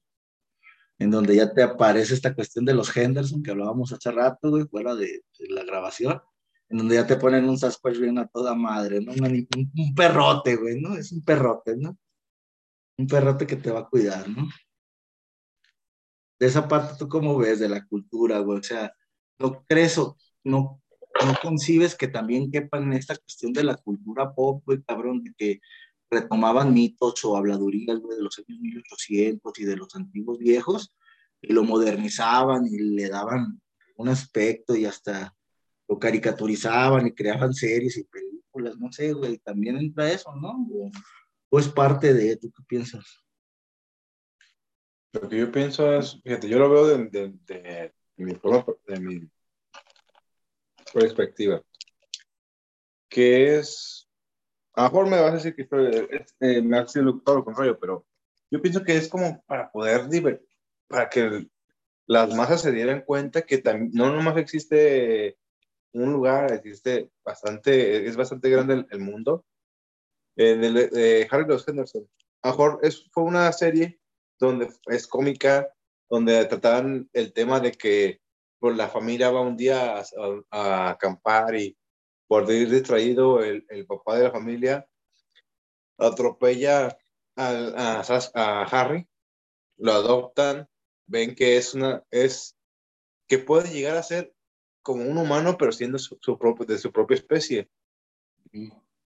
En 0.99 1.11
donde 1.11 1.35
ya 1.37 1.53
te 1.53 1.63
aparece 1.63 2.15
esta 2.15 2.35
cuestión 2.35 2.65
de 2.65 2.75
los 2.75 2.95
Henderson 2.95 3.43
que 3.43 3.51
hablábamos 3.51 3.93
hace 3.93 4.11
rato, 4.11 4.51
güey, 4.51 4.65
fuera 4.67 4.95
de, 4.95 5.25
la 5.49 5.65
grabación, 5.65 6.21
en 6.69 6.79
donde 6.79 6.97
ya 6.97 7.07
te 7.07 7.17
ponen 7.17 7.49
un 7.49 7.59
Sasquatch 7.59 7.99
bien 7.99 8.19
a 8.19 8.27
toda 8.27 8.55
madre, 8.55 9.01
¿no? 9.01 9.13
Un, 9.13 9.49
un 9.77 9.95
perrote, 9.95 10.57
güey, 10.57 10.81
¿no? 10.81 10.95
Es 10.95 11.11
un 11.13 11.25
perrote, 11.25 11.77
¿no? 11.77 11.97
Un 13.03 13.07
perrote 13.07 13.47
que 13.47 13.57
te 13.57 13.71
va 13.71 13.81
a 13.81 13.89
cuidar, 13.89 14.29
¿no? 14.29 14.49
de 16.43 16.49
esa 16.49 16.67
parte, 16.67 16.95
¿tú 16.99 17.09
cómo 17.09 17.39
ves 17.39 17.61
de 17.61 17.69
la 17.69 17.87
cultura, 17.87 18.41
güey? 18.41 18.59
O 18.59 18.63
sea, 18.65 18.93
¿no 19.39 19.63
crees 19.65 19.97
o 19.97 20.17
no, 20.43 20.83
no 21.25 21.35
concibes 21.41 21.95
que 21.95 22.09
también 22.09 22.51
quepan 22.51 22.83
en 22.83 22.95
esta 22.95 23.15
cuestión 23.17 23.53
de 23.53 23.63
la 23.63 23.77
cultura 23.77 24.35
pop, 24.35 24.61
güey, 24.67 24.83
cabrón, 24.83 25.23
de 25.23 25.33
que 25.37 25.61
retomaban 26.11 26.75
mitos 26.75 27.25
o 27.25 27.37
habladurías, 27.37 28.01
güey, 28.01 28.17
de 28.17 28.25
los 28.25 28.37
años 28.41 28.59
1800 28.59 29.57
y 29.57 29.65
de 29.65 29.77
los 29.77 29.95
antiguos 29.95 30.39
viejos, 30.39 30.93
y 31.41 31.53
lo 31.53 31.63
modernizaban 31.63 32.67
y 32.67 32.77
le 32.77 33.09
daban 33.09 33.63
un 33.95 34.09
aspecto 34.09 34.75
y 34.75 34.85
hasta 34.85 35.33
lo 35.87 35.97
caricaturizaban 36.01 37.07
y 37.07 37.13
creaban 37.13 37.55
series 37.55 37.99
y 37.99 38.03
películas, 38.03 38.77
no 38.81 38.91
sé, 38.91 39.13
güey, 39.13 39.39
también 39.39 39.77
entra 39.77 40.11
eso, 40.11 40.35
¿no? 40.35 40.57
¿O 41.55 41.59
es 41.59 41.69
parte 41.69 42.15
de, 42.15 42.39
¿tú 42.39 42.51
qué 42.51 42.63
piensas? 42.67 43.05
Lo 45.13 45.29
que 45.29 45.39
yo 45.39 45.53
pienso 45.53 45.93
es, 45.93 46.19
fíjate, 46.23 46.49
yo 46.49 46.59
lo 46.59 46.71
veo 46.71 46.87
de, 46.87 47.05
de, 47.11 47.29
de, 47.45 47.95
mi, 48.17 48.35
forma, 48.37 48.65
de 48.87 49.01
mi 49.01 49.31
perspectiva, 50.95 51.63
que 53.07 53.59
es, 53.59 54.09
a 54.73 54.85
lo 54.85 54.89
mejor 54.89 55.11
me 55.11 55.21
vas 55.21 55.33
a 55.33 55.35
decir 55.35 55.55
que 55.55 55.67
eh, 56.41 56.63
me 56.63 56.79
ha 56.79 56.89
sido 56.89 57.21
todo 57.21 57.37
lo 57.37 57.45
contrario, 57.45 57.79
pero 57.79 58.07
yo 58.51 58.63
pienso 58.63 58.83
que 58.83 58.97
es 58.97 59.09
como 59.09 59.45
para 59.45 59.71
poder, 59.71 60.09
para 60.89 61.11
que 61.11 61.51
las 62.07 62.35
masas 62.35 62.63
se 62.63 62.73
dieran 62.73 63.03
cuenta 63.03 63.43
que 63.43 63.63
no 63.93 64.11
nomás 64.11 64.39
existe 64.39 65.37
un 65.93 66.15
lugar, 66.15 66.51
existe 66.51 67.11
bastante, 67.23 68.07
es 68.07 68.17
bastante 68.17 68.49
grande 68.49 68.87
el, 68.91 69.01
mundo. 69.01 69.45
De 70.37 71.29
Harry 71.31 71.47
Los 71.47 71.67
Henderson, 71.69 72.09
a 72.43 72.79
es, 72.83 73.09
fue 73.13 73.25
una 73.25 73.53
serie 73.53 74.01
donde 74.39 74.69
es 74.87 75.07
cómica, 75.07 75.73
donde 76.11 76.45
trataban 76.47 77.09
el 77.13 77.33
tema 77.33 77.61
de 77.61 77.73
que 77.73 78.21
pues, 78.59 78.77
la 78.77 78.89
familia 78.89 79.31
va 79.31 79.43
un 79.43 79.57
día 79.57 80.03
a, 80.51 80.91
acampar 80.91 81.55
y 81.57 81.77
por 82.27 82.51
ir 82.51 82.71
distraído 82.71 83.43
el, 83.43 83.65
el, 83.69 83.87
papá 83.87 84.17
de 84.17 84.25
la 84.25 84.31
familia 84.31 84.89
atropella 85.99 86.97
a, 87.37 88.03
a, 88.35 88.63
Harry, 88.63 89.09
lo 89.77 89.93
adoptan, 89.93 90.69
ven 91.07 91.35
que 91.35 91.57
es 91.57 91.75
una, 91.75 92.05
es, 92.11 92.57
que 93.29 93.39
puede 93.39 93.71
llegar 93.71 93.97
a 93.97 94.03
ser 94.03 94.35
como 94.83 95.05
un 95.05 95.19
humano, 95.19 95.57
pero 95.59 95.73
siendo 95.73 95.99
su, 95.99 96.39
propio, 96.39 96.67
de 96.67 96.79
su 96.79 96.93
propia 96.93 97.17
especie. 97.17 97.71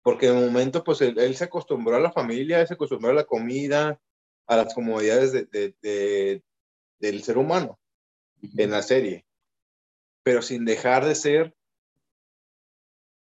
Porque 0.03 0.27
de 0.27 0.33
momento, 0.33 0.83
pues 0.83 1.01
él, 1.01 1.19
él, 1.19 1.35
se 1.35 1.43
acostumbró 1.43 1.95
a 1.95 1.99
la 1.99 2.11
familia, 2.11 2.65
se 2.65 2.73
acostumbró 2.73 3.11
a 3.11 3.13
la 3.13 3.25
comida, 3.25 3.99
a 4.47 4.57
las 4.57 4.73
comodidades 4.73 5.31
de, 5.31 6.43
del 6.99 7.23
ser 7.23 7.37
humano 7.37 7.79
en 8.57 8.71
la 8.71 8.81
serie, 8.81 9.25
pero 10.23 10.41
sin 10.41 10.65
dejar 10.65 11.05
de 11.05 11.15
ser, 11.15 11.55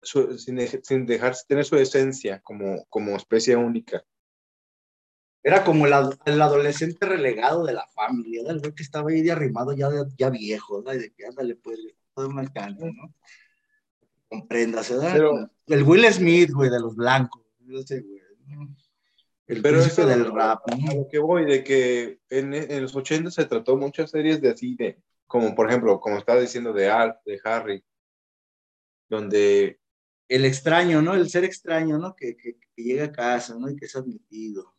sin, 0.03 0.59
sin, 0.85 1.07
dejar 1.07 1.35
de 1.35 1.41
tener 1.49 1.65
su 1.65 1.77
esencia 1.77 2.41
como, 2.41 2.85
como 2.87 3.17
especie 3.17 3.57
única. 3.57 4.05
Era 5.43 5.65
como 5.65 5.87
el, 5.87 5.93
el, 6.25 6.43
adolescente 6.43 7.07
relegado 7.07 7.65
de 7.65 7.75
la 7.75 7.87
familia, 7.95 8.43
el 8.49 8.59
güey 8.59 8.75
que 8.75 8.83
estaba 8.83 9.11
ahí 9.11 9.23
de 9.23 9.31
arrimado 9.31 9.73
ya, 9.73 9.89
ya 10.19 10.29
viejo, 10.29 10.83
¿no? 10.83 10.93
Y 10.93 10.99
de 10.99 11.13
que 11.13 11.27
ándale, 11.27 11.55
pues, 11.55 11.79
todo 12.15 12.29
un 12.29 12.41
alcance, 12.41 12.85
¿no? 12.85 13.15
Compréndase, 14.29 14.97
¿verdad? 14.97 15.51
el 15.67 15.83
Will 15.83 16.05
Smith, 16.13 16.51
güey, 16.51 16.71
de 16.71 16.81
los 16.81 16.97
blancos, 16.97 17.43
no 17.61 17.83
sé, 17.83 18.01
güey. 18.01 18.17
El 19.47 19.63
Pero 19.63 19.79
príncipe 19.79 20.07
del 20.07 20.33
rap. 20.33 20.63
A 20.69 20.95
lo 20.95 21.09
que 21.09 21.19
voy, 21.19 21.45
de 21.45 21.63
que 21.63 22.19
en, 22.31 22.53
en, 22.53 22.83
los 22.83 22.97
80 22.97 23.31
se 23.31 23.45
trató 23.45 23.77
muchas 23.77 24.11
series 24.11 24.41
de 24.41 24.51
así, 24.51 24.75
de, 24.75 25.01
como 25.27 25.55
por 25.55 25.69
ejemplo, 25.69 26.01
como 26.01 26.19
estaba 26.19 26.41
diciendo 26.41 26.73
de 26.73 26.91
Alf, 26.91 27.17
de 27.25 27.41
Harry, 27.45 27.85
donde... 29.09 29.81
El 30.29 30.45
extraño, 30.45 31.01
¿no? 31.03 31.15
El 31.15 31.31
ser 31.31 31.45
extraño, 31.45 31.99
¿no? 31.99 32.17
Que, 32.17 32.37
que, 32.37 32.59
que 32.59 32.83
llega 32.83 33.05
a 33.05 33.13
casa, 33.13 33.57
¿no? 33.57 33.71
Y 33.71 33.77
que 33.77 33.87
es 33.87 33.95
admitido. 33.95 34.75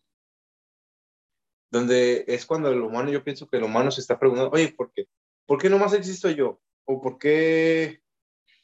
Donde 1.71 2.25
es 2.27 2.45
cuando 2.45 2.69
el 2.69 2.81
humano, 2.81 3.09
yo 3.09 3.23
pienso 3.23 3.47
que 3.47 3.55
el 3.55 3.63
humano 3.63 3.89
se 3.89 4.01
está 4.01 4.19
preguntando, 4.19 4.51
oye, 4.51 4.73
¿por 4.75 4.91
qué? 4.91 5.07
¿Por 5.45 5.57
qué 5.57 5.69
nomás 5.69 5.93
existo 5.93 6.29
yo? 6.29 6.59
¿O 6.83 7.01
por 7.01 7.17
qué 7.17 8.01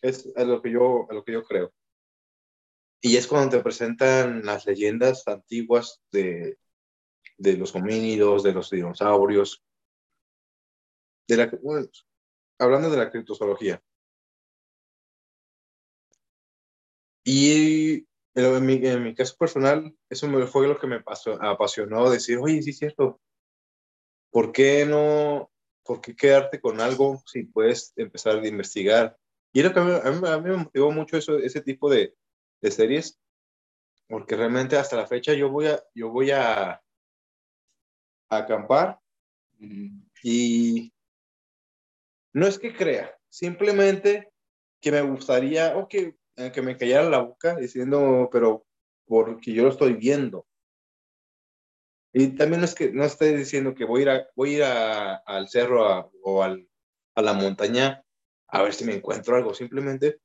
es 0.04 0.32
a 0.36 0.44
lo 0.44 0.62
que 0.62 0.72
yo, 0.72 1.08
lo 1.10 1.24
que 1.24 1.32
yo 1.32 1.44
creo? 1.44 1.74
Y 3.02 3.18
es 3.18 3.26
cuando 3.28 3.58
te 3.58 3.64
presentan 3.64 4.46
las 4.46 4.66
leyendas 4.66 5.28
antiguas 5.28 6.02
de, 6.12 6.58
de 7.38 7.58
los 7.58 7.74
homínidos, 7.76 8.44
de 8.44 8.54
los 8.54 8.70
dinosaurios, 8.70 9.64
de 11.28 11.38
la, 11.38 11.52
hablando 12.60 12.90
de 12.90 12.98
la 12.98 13.10
criptozoología. 13.10 13.82
Y 17.26 18.06
en 18.36 18.66
mi, 18.66 18.74
en 18.86 19.04
mi, 19.04 19.16
caso 19.16 19.36
personal, 19.38 19.96
eso 20.10 20.28
me 20.28 20.46
fue 20.48 20.68
lo 20.68 20.78
que 20.78 20.88
me 20.88 21.02
apasionó, 21.42 22.10
decir, 22.10 22.38
oye, 22.40 22.62
sí 22.62 22.72
es 22.72 22.78
cierto, 22.78 23.22
¿por 24.32 24.52
qué 24.52 24.86
no, 24.86 25.50
por 25.84 26.02
qué 26.02 26.16
quedarte 26.16 26.60
con 26.60 26.82
algo 26.82 27.22
si 27.26 27.44
puedes 27.44 27.94
empezar 27.96 28.40
a 28.40 28.48
investigar? 28.48 29.18
Y 29.54 29.62
lo 29.62 29.74
que 29.74 29.80
a 29.80 29.84
mí, 29.84 29.92
a 30.28 30.38
mí 30.40 30.50
me 30.50 30.58
motivó 30.58 30.92
mucho 30.92 31.16
eso, 31.16 31.38
ese 31.38 31.62
tipo 31.62 31.90
de, 31.90 32.16
de 32.62 32.72
series, 32.72 33.20
porque 34.08 34.36
realmente 34.36 34.76
hasta 34.76 34.98
la 34.98 35.08
fecha 35.08 35.34
yo 35.34 35.50
voy 35.50 35.68
a, 35.68 35.84
yo 35.94 36.10
voy 36.10 36.32
a, 36.32 36.72
a 36.72 36.82
acampar 38.30 39.00
y 40.24 40.92
no 42.34 42.48
es 42.48 42.58
que 42.58 42.76
crea, 42.76 43.16
simplemente 43.30 44.34
que 44.82 44.92
me 44.92 45.02
gustaría, 45.02 45.78
o 45.78 45.88
que, 45.88 46.18
eh, 46.36 46.52
que 46.52 46.62
me 46.62 46.76
callara 46.78 47.10
la 47.10 47.20
boca 47.20 47.56
diciendo, 47.56 48.28
pero 48.32 48.66
porque 49.06 49.54
yo 49.54 49.64
lo 49.64 49.70
estoy 49.70 49.94
viendo. 49.94 50.46
Y 52.12 52.36
también 52.36 52.60
no 52.60 52.66
es 52.66 52.76
que 52.76 52.92
no 52.92 53.06
estoy 53.06 53.34
diciendo 53.34 53.74
que 53.74 53.86
voy 53.86 54.02
a 54.02 54.04
ir, 54.04 54.10
a, 54.10 54.28
voy 54.36 54.50
a 54.50 54.58
ir 54.58 54.64
a, 54.64 55.16
al 55.16 55.48
cerro 55.48 56.12
o 56.24 56.44
al, 56.44 56.68
a 57.16 57.22
la 57.22 57.34
montaña 57.34 58.03
a 58.54 58.62
ver 58.62 58.74
si 58.76 58.86
me 58.86 58.94
encuentro 58.94 59.36
algo, 59.36 59.56
simplemente, 59.56 60.22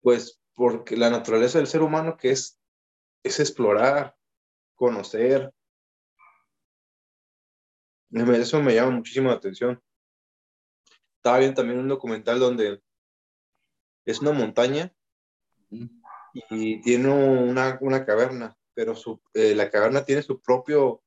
pues 0.00 0.40
porque 0.52 0.96
la 0.96 1.10
naturaleza 1.10 1.58
del 1.58 1.68
ser 1.68 1.82
humano 1.82 2.16
que 2.16 2.32
es, 2.32 2.60
es 3.22 3.38
explorar, 3.38 4.16
conocer. 4.74 5.54
Eso 8.10 8.60
me 8.60 8.74
llama 8.74 8.90
muchísimo 8.90 9.28
la 9.28 9.36
atención. 9.36 9.80
Estaba 11.18 11.38
viendo 11.38 11.54
también 11.54 11.78
un 11.78 11.86
documental 11.86 12.40
donde 12.40 12.82
es 14.06 14.20
una 14.20 14.32
montaña 14.32 14.92
y 15.70 16.80
tiene 16.82 17.10
una, 17.10 17.78
una 17.80 18.04
caverna, 18.04 18.56
pero 18.74 18.96
su, 18.96 19.22
eh, 19.34 19.54
la 19.54 19.70
caverna 19.70 20.04
tiene 20.04 20.22
su 20.22 20.40
propio, 20.40 21.00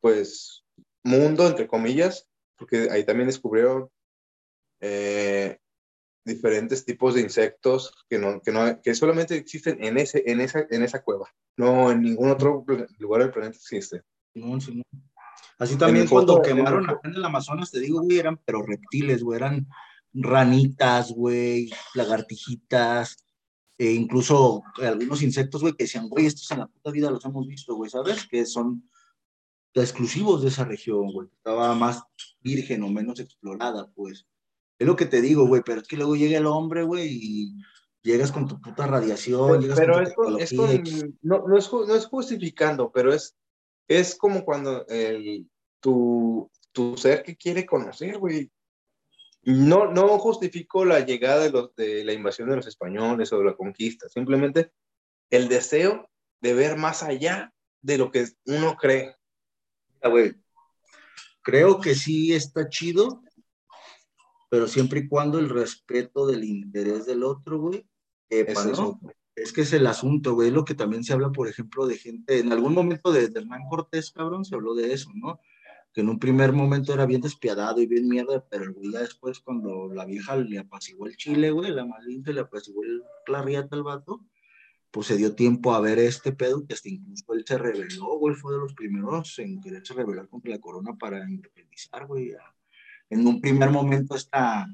pues, 0.00 0.64
mundo, 1.04 1.46
entre 1.46 1.68
comillas, 1.68 2.26
porque 2.56 2.88
ahí 2.90 3.04
también 3.04 3.28
descubrieron 3.28 3.90
eh, 4.80 5.58
diferentes 6.24 6.84
tipos 6.84 7.14
de 7.14 7.22
insectos 7.22 7.92
que, 8.08 8.18
no, 8.18 8.40
que, 8.40 8.52
no, 8.52 8.80
que 8.82 8.94
solamente 8.94 9.36
existen 9.36 9.82
en, 9.82 9.98
ese, 9.98 10.22
en, 10.26 10.40
esa, 10.40 10.66
en 10.70 10.82
esa 10.82 11.02
cueva. 11.02 11.28
No 11.56 11.90
en 11.90 12.02
ningún 12.02 12.30
otro 12.30 12.64
lugar 12.98 13.22
del 13.22 13.32
planeta 13.32 13.56
existe. 13.56 14.02
Así 15.58 15.76
también 15.76 16.06
cuando 16.06 16.40
quemaron 16.40 16.86
en 17.02 17.14
el 17.14 17.24
Amazonas, 17.24 17.70
te 17.70 17.80
digo, 17.80 18.02
güey, 18.02 18.18
eran 18.18 18.38
pero 18.44 18.62
reptiles, 18.62 19.22
güey, 19.22 19.38
eran 19.38 19.66
ranitas, 20.12 21.12
güey, 21.12 21.70
lagartijitas, 21.94 23.16
e 23.76 23.92
incluso 23.92 24.62
algunos 24.76 25.22
insectos, 25.22 25.62
güey, 25.62 25.74
que 25.74 25.84
decían, 25.84 26.08
güey, 26.08 26.26
estos 26.26 26.50
en 26.50 26.60
la 26.60 26.66
puta 26.66 26.90
vida 26.90 27.10
los 27.10 27.24
hemos 27.24 27.46
visto, 27.46 27.74
güey, 27.74 27.90
¿sabes? 27.90 28.26
Que 28.28 28.44
son 28.44 28.88
exclusivos 29.74 30.42
de 30.42 30.48
esa 30.48 30.64
región, 30.64 31.12
güey. 31.12 31.28
Estaba 31.32 31.74
más 31.74 32.02
virgen 32.40 32.82
o 32.82 32.88
menos 32.88 33.20
explorada, 33.20 33.90
pues. 33.94 34.26
Es 34.78 34.86
lo 34.86 34.96
que 34.96 35.06
te 35.06 35.20
digo, 35.20 35.46
güey, 35.46 35.62
pero 35.64 35.80
es 35.80 35.88
que 35.88 35.96
luego 35.96 36.14
llega 36.14 36.38
el 36.38 36.46
hombre, 36.46 36.84
güey, 36.84 37.08
y 37.10 37.54
llegas 38.02 38.30
con 38.30 38.46
tu 38.46 38.60
puta 38.60 38.86
radiación. 38.86 39.66
Pero, 39.74 40.00
es, 40.00 40.14
es 40.38 40.52
no, 41.22 41.46
no, 41.46 41.58
es, 41.58 41.72
no 41.72 41.94
es 41.94 42.06
justificando, 42.06 42.90
pero 42.92 43.12
es, 43.12 43.36
es 43.88 44.14
como 44.14 44.44
cuando 44.44 44.86
el, 44.86 45.48
tu, 45.80 46.50
tu 46.72 46.96
ser 46.96 47.22
que 47.22 47.36
quiere 47.36 47.66
conocer, 47.66 48.18
güey. 48.18 48.50
No, 49.42 49.90
no 49.90 50.18
justifico 50.18 50.84
la 50.84 51.00
llegada 51.00 51.44
de, 51.44 51.50
los, 51.50 51.74
de 51.74 52.04
la 52.04 52.12
invasión 52.12 52.50
de 52.50 52.56
los 52.56 52.66
españoles 52.66 53.32
o 53.32 53.38
de 53.38 53.44
la 53.44 53.56
conquista, 53.56 54.08
simplemente 54.08 54.72
el 55.30 55.48
deseo 55.48 56.08
de 56.40 56.54
ver 56.54 56.76
más 56.76 57.02
allá 57.02 57.52
de 57.80 57.98
lo 57.98 58.10
que 58.10 58.26
uno 58.46 58.76
cree. 58.76 59.16
güey, 60.02 60.34
creo 61.42 61.80
que 61.80 61.94
sí 61.94 62.34
está 62.34 62.68
chido 62.68 63.22
pero 64.48 64.66
siempre 64.66 65.00
y 65.00 65.08
cuando 65.08 65.38
el 65.38 65.48
respeto 65.48 66.26
del 66.26 66.44
interés 66.44 67.06
del 67.06 67.22
otro, 67.22 67.58
güey, 67.58 67.86
es, 68.30 68.48
es 69.36 69.52
que 69.52 69.62
es 69.62 69.72
el 69.72 69.86
asunto, 69.86 70.34
güey, 70.34 70.50
lo 70.50 70.64
que 70.64 70.74
también 70.74 71.04
se 71.04 71.12
habla, 71.12 71.30
por 71.30 71.48
ejemplo, 71.48 71.86
de 71.86 71.96
gente, 71.96 72.38
en 72.38 72.52
algún 72.52 72.74
momento 72.74 73.12
de, 73.12 73.24
Hernán 73.24 73.68
Cortés, 73.68 74.10
cabrón, 74.10 74.44
se 74.44 74.54
habló 74.54 74.74
de 74.74 74.92
eso, 74.92 75.10
¿no? 75.14 75.40
Que 75.92 76.00
en 76.00 76.08
un 76.08 76.18
primer 76.18 76.52
momento 76.52 76.92
era 76.92 77.06
bien 77.06 77.20
despiadado 77.20 77.80
y 77.80 77.86
bien 77.86 78.08
mierda, 78.08 78.44
pero 78.48 78.64
el 78.64 78.72
güey 78.72 78.92
ya 78.92 79.00
después 79.00 79.40
cuando 79.40 79.88
la 79.92 80.04
vieja 80.04 80.36
le 80.36 80.58
apaciguó 80.58 81.06
el 81.06 81.16
chile, 81.16 81.50
güey, 81.50 81.70
la 81.70 81.84
malinta 81.84 82.32
le 82.32 82.40
apaciguó 82.40 82.82
la 83.26 83.42
riata 83.42 83.76
al 83.76 83.82
vato, 83.82 84.24
pues 84.90 85.06
se 85.06 85.16
dio 85.16 85.34
tiempo 85.34 85.74
a 85.74 85.80
ver 85.80 85.98
este 85.98 86.32
pedo, 86.32 86.66
que 86.66 86.74
hasta 86.74 86.88
incluso 86.88 87.32
él 87.34 87.44
se 87.46 87.58
rebeló, 87.58 88.18
güey, 88.18 88.34
fue 88.34 88.54
de 88.54 88.60
los 88.60 88.74
primeros 88.74 89.38
en 89.38 89.60
quererse 89.60 89.94
rebelar 89.94 90.28
contra 90.28 90.52
la 90.52 90.60
corona 90.60 90.96
para 90.96 91.28
independizar, 91.28 92.06
güey, 92.06 92.32
a, 92.32 92.54
en 93.10 93.26
un 93.26 93.40
primer 93.40 93.70
momento 93.70 94.14
esta, 94.14 94.66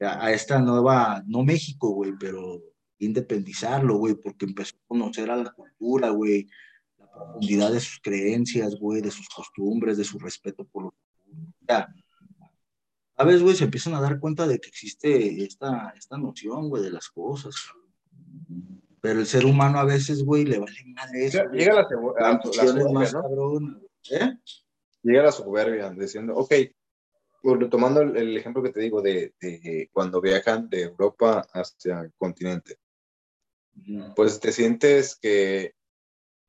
a 0.00 0.32
esta 0.32 0.58
nueva, 0.58 1.22
no 1.26 1.42
México, 1.42 1.90
güey, 1.90 2.12
pero 2.18 2.60
independizarlo, 2.98 3.96
güey, 3.96 4.14
porque 4.14 4.46
empezó 4.46 4.76
a 4.76 4.88
conocer 4.88 5.30
a 5.30 5.36
la 5.36 5.50
cultura, 5.50 6.10
güey, 6.10 6.46
la 6.98 7.10
profundidad 7.10 7.72
de 7.72 7.80
sus 7.80 8.00
creencias, 8.00 8.76
güey, 8.76 9.00
de 9.00 9.10
sus 9.10 9.28
costumbres, 9.28 9.96
de 9.98 10.04
su 10.04 10.18
respeto 10.18 10.64
por 10.64 10.84
los... 10.84 10.92
Ya, 11.60 11.88
a 13.16 13.24
veces, 13.24 13.42
güey, 13.42 13.54
se 13.54 13.64
empiezan 13.64 13.94
a 13.94 14.00
dar 14.00 14.18
cuenta 14.18 14.46
de 14.46 14.58
que 14.58 14.68
existe 14.68 15.44
esta, 15.44 15.92
esta 15.96 16.16
noción, 16.18 16.68
güey, 16.68 16.82
de 16.82 16.90
las 16.90 17.08
cosas. 17.08 17.54
Pero 19.00 19.20
el 19.20 19.26
ser 19.26 19.44
humano 19.44 19.78
a 19.78 19.84
veces, 19.84 20.24
güey, 20.24 20.44
le 20.44 20.58
vale 20.58 20.84
madre 20.86 21.26
eso. 21.26 21.44
Llega, 21.52 21.74
la, 21.74 21.82
la, 21.82 22.40
soberbia, 22.42 23.10
¿Eh? 24.10 24.38
Llega 25.02 25.22
la 25.22 25.32
soberbia 25.32 25.90
diciendo, 25.90 26.34
ok, 26.36 26.52
tomando 27.70 28.00
el, 28.00 28.36
ejemplo 28.36 28.62
que 28.62 28.70
te 28.70 28.80
digo 28.80 29.02
de, 29.02 29.34
de, 29.40 29.90
cuando 29.92 30.20
viajan 30.20 30.68
de 30.68 30.82
Europa 30.82 31.46
hacia 31.52 32.00
el 32.00 32.12
continente, 32.14 32.78
pues 34.14 34.40
te 34.40 34.52
sientes 34.52 35.16
que 35.16 35.74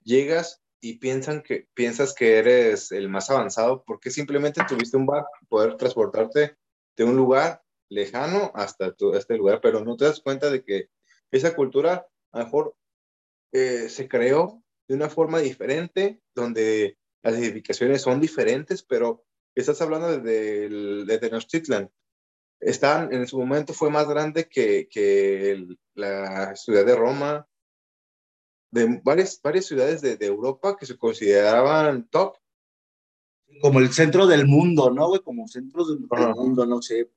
llegas 0.04 0.62
y 0.80 0.98
piensan 0.98 1.42
que, 1.42 1.68
piensas 1.74 2.14
que 2.14 2.38
eres 2.38 2.92
el 2.92 3.10
más 3.10 3.30
avanzado 3.30 3.84
porque 3.86 4.12
simplemente 4.12 4.62
tuviste 4.68 4.98
un 4.98 5.06
bar 5.06 5.26
poder 5.48 5.78
transportarte 5.78 6.58
de 6.96 7.04
un 7.04 7.16
lugar 7.16 7.64
lejano 7.90 8.52
hasta 8.54 8.94
este 9.14 9.38
lugar, 9.38 9.62
pero 9.62 9.84
no 9.84 9.96
te 9.96 10.06
das 10.06 10.20
cuenta 10.20 10.50
de 10.50 10.64
que 10.64 10.90
esa 11.32 11.56
cultura 11.56 12.08
a 12.32 12.40
lo 12.40 12.46
mejor 12.46 12.76
eh, 13.52 13.88
se 13.90 14.08
creó 14.08 14.62
de 14.88 14.96
una 14.96 15.10
forma 15.10 15.40
diferente, 15.40 16.22
donde 16.36 16.98
las 17.22 17.36
edificaciones 17.36 18.02
son 18.02 18.20
diferentes, 18.20 18.84
pero 18.84 19.24
estás 19.56 19.82
hablando 19.82 20.18
desde, 20.18 20.66
el, 20.66 21.06
desde 21.06 21.20
Tenochtitlan. 21.20 21.92
Están, 22.60 23.14
en 23.14 23.28
su 23.28 23.38
momento 23.38 23.74
fue 23.74 23.90
más 23.90 24.08
grande 24.08 24.48
que, 24.48 24.88
que 24.90 25.68
la 25.96 26.56
ciudad 26.56 26.86
de 26.86 26.96
Roma, 26.96 27.48
de 28.72 29.02
varias, 29.04 29.40
varias 29.42 29.66
ciudades 29.66 30.02
de, 30.02 30.18
de, 30.18 30.26
Europa 30.26 30.76
que 30.78 30.86
se 30.86 30.98
consideraban 30.98 32.08
top. 32.10 32.38
Como 33.62 33.80
el 33.80 33.92
centro 33.94 34.26
del 34.26 34.48
mundo, 34.48 34.90
¿no, 34.90 35.10
güey? 35.10 35.22
Como 35.22 35.48
centro 35.48 35.86
del, 35.86 36.08
mundo, 36.36 36.66
no 36.66 36.82
sé, 36.82 37.12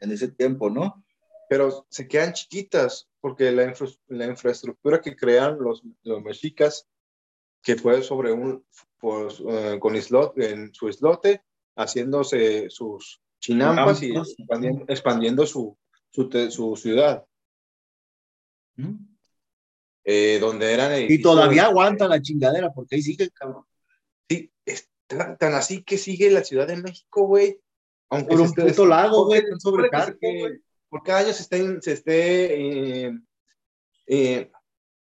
en 0.00 0.12
ese 0.12 0.28
tiempo, 0.28 0.68
¿no? 0.68 1.02
Pero 1.48 1.86
se 1.88 2.06
quedan 2.06 2.34
chiquitas 2.34 3.08
porque 3.20 3.50
la, 3.50 3.72
la 4.08 4.26
infraestructura 4.26 5.00
que 5.00 5.16
crean 5.16 5.58
los, 5.58 5.82
los 6.02 6.22
mexicas, 6.22 6.86
que 7.62 7.76
fue 7.76 8.02
sobre 8.02 8.32
un, 8.32 8.64
pues, 8.98 9.40
uh, 9.40 9.78
con 9.78 9.96
islot, 9.96 10.38
en 10.38 10.74
su 10.74 10.88
islote, 10.88 11.42
haciéndose 11.82 12.70
sus 12.70 13.20
chinampas 13.40 14.02
y 14.02 14.16
expandiendo, 14.16 14.84
expandiendo 14.88 15.46
su, 15.46 15.76
su, 16.10 16.30
su, 16.50 16.76
ciudad. 16.76 17.24
¿Mm? 18.76 18.96
Eh, 20.04 20.38
donde 20.40 20.72
eran... 20.72 20.92
Y 21.08 21.20
todavía 21.20 21.66
aguanta 21.66 22.08
la 22.08 22.20
chingadera, 22.20 22.72
porque 22.72 22.96
ahí 22.96 23.02
sigue, 23.02 23.30
cabrón. 23.30 23.64
Sí, 24.28 24.50
es 24.64 24.88
tan, 25.06 25.54
así 25.54 25.82
que 25.82 25.98
sigue 25.98 26.30
la 26.30 26.44
Ciudad 26.44 26.66
de 26.66 26.76
México, 26.76 27.26
güey. 27.26 27.60
Aunque 28.10 28.28
por 28.28 28.40
un 28.40 28.52
puto 28.52 28.86
lado, 28.86 29.26
güey, 29.26 29.42
sobre 29.58 29.88
Por 30.88 31.02
cada 31.02 31.20
año 31.20 31.32
se 31.32 31.42
esté, 31.42 31.80
se 31.80 31.92
esté 31.92 33.06
eh, 33.06 33.12
eh, 34.06 34.50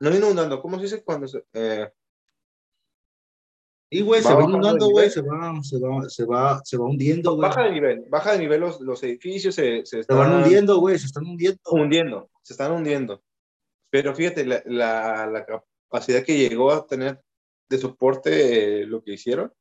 no 0.00 0.14
inundando, 0.14 0.60
¿cómo 0.60 0.76
se 0.76 0.84
dice 0.84 1.02
cuando 1.02 1.28
se... 1.28 1.44
Eh, 1.52 1.90
y, 3.94 4.02
güey, 4.02 4.20
se 4.20 4.34
va 4.34 4.42
inundando, 4.42 4.88
güey, 4.88 5.08
se 5.08 5.22
va, 5.22 5.54
se, 5.62 5.78
va, 5.78 6.08
se, 6.08 6.24
va, 6.24 6.60
se 6.64 6.76
va 6.76 6.84
hundiendo, 6.84 7.36
güey. 7.36 7.48
Baja 7.48 7.62
de 7.62 7.70
nivel, 7.70 8.04
baja 8.08 8.32
de 8.32 8.38
nivel 8.40 8.60
los, 8.60 8.80
los 8.80 9.00
edificios, 9.04 9.54
se, 9.54 9.86
se, 9.86 10.00
están, 10.00 10.16
se 10.16 10.20
van 10.20 10.42
hundiendo, 10.42 10.78
güey, 10.78 10.98
se 10.98 11.06
están 11.06 11.24
hundiendo. 11.24 11.60
Hundiendo, 11.70 12.30
se 12.42 12.54
están 12.54 12.72
hundiendo. 12.72 13.22
Pero 13.90 14.12
fíjate, 14.12 14.44
la, 14.46 14.60
la, 14.66 15.28
la 15.28 15.46
capacidad 15.46 16.24
que 16.24 16.36
llegó 16.36 16.72
a 16.72 16.84
tener 16.84 17.22
de 17.70 17.78
soporte 17.78 18.80
eh, 18.80 18.86
lo 18.86 19.00
que 19.00 19.12
hicieron, 19.12 19.52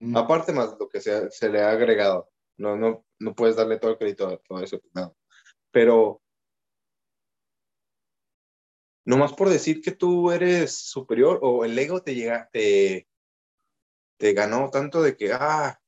mm. 0.00 0.16
aparte 0.16 0.54
más 0.54 0.74
lo 0.80 0.88
que 0.88 1.02
se, 1.02 1.30
se, 1.30 1.50
le 1.50 1.60
ha 1.60 1.68
agregado. 1.68 2.30
No, 2.56 2.78
no, 2.78 3.04
no 3.20 3.34
puedes 3.34 3.56
darle 3.56 3.78
todo 3.78 3.90
el 3.90 3.98
crédito 3.98 4.26
a 4.26 4.38
todo 4.38 4.62
eso. 4.62 4.80
No. 4.94 5.14
Pero 5.70 6.22
nomás 9.04 9.34
por 9.34 9.50
decir 9.50 9.82
que 9.82 9.92
tú 9.92 10.30
eres 10.30 10.74
superior 10.74 11.40
o 11.42 11.66
el 11.66 11.78
ego 11.78 12.00
te 12.00 12.14
llega, 12.14 12.48
te, 12.50 13.06
te 14.16 14.32
ganó 14.32 14.70
tanto 14.70 15.02
de 15.02 15.16
que, 15.16 15.32
ah, 15.32 15.78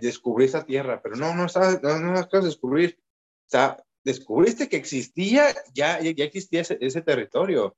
descubrí 0.00 0.46
esa 0.46 0.64
tierra, 0.64 1.00
pero 1.02 1.16
no, 1.16 1.34
no 1.34 1.46
estás, 1.46 1.82
no, 1.82 1.98
no 1.98 2.18
a 2.18 2.40
descubrir. 2.40 2.98
O 3.46 3.50
sea, 3.50 3.82
descubriste 4.04 4.68
que 4.68 4.76
existía, 4.76 5.54
ya, 5.74 6.00
ya 6.00 6.24
existía 6.24 6.62
ese, 6.62 7.02
territorio, 7.02 7.76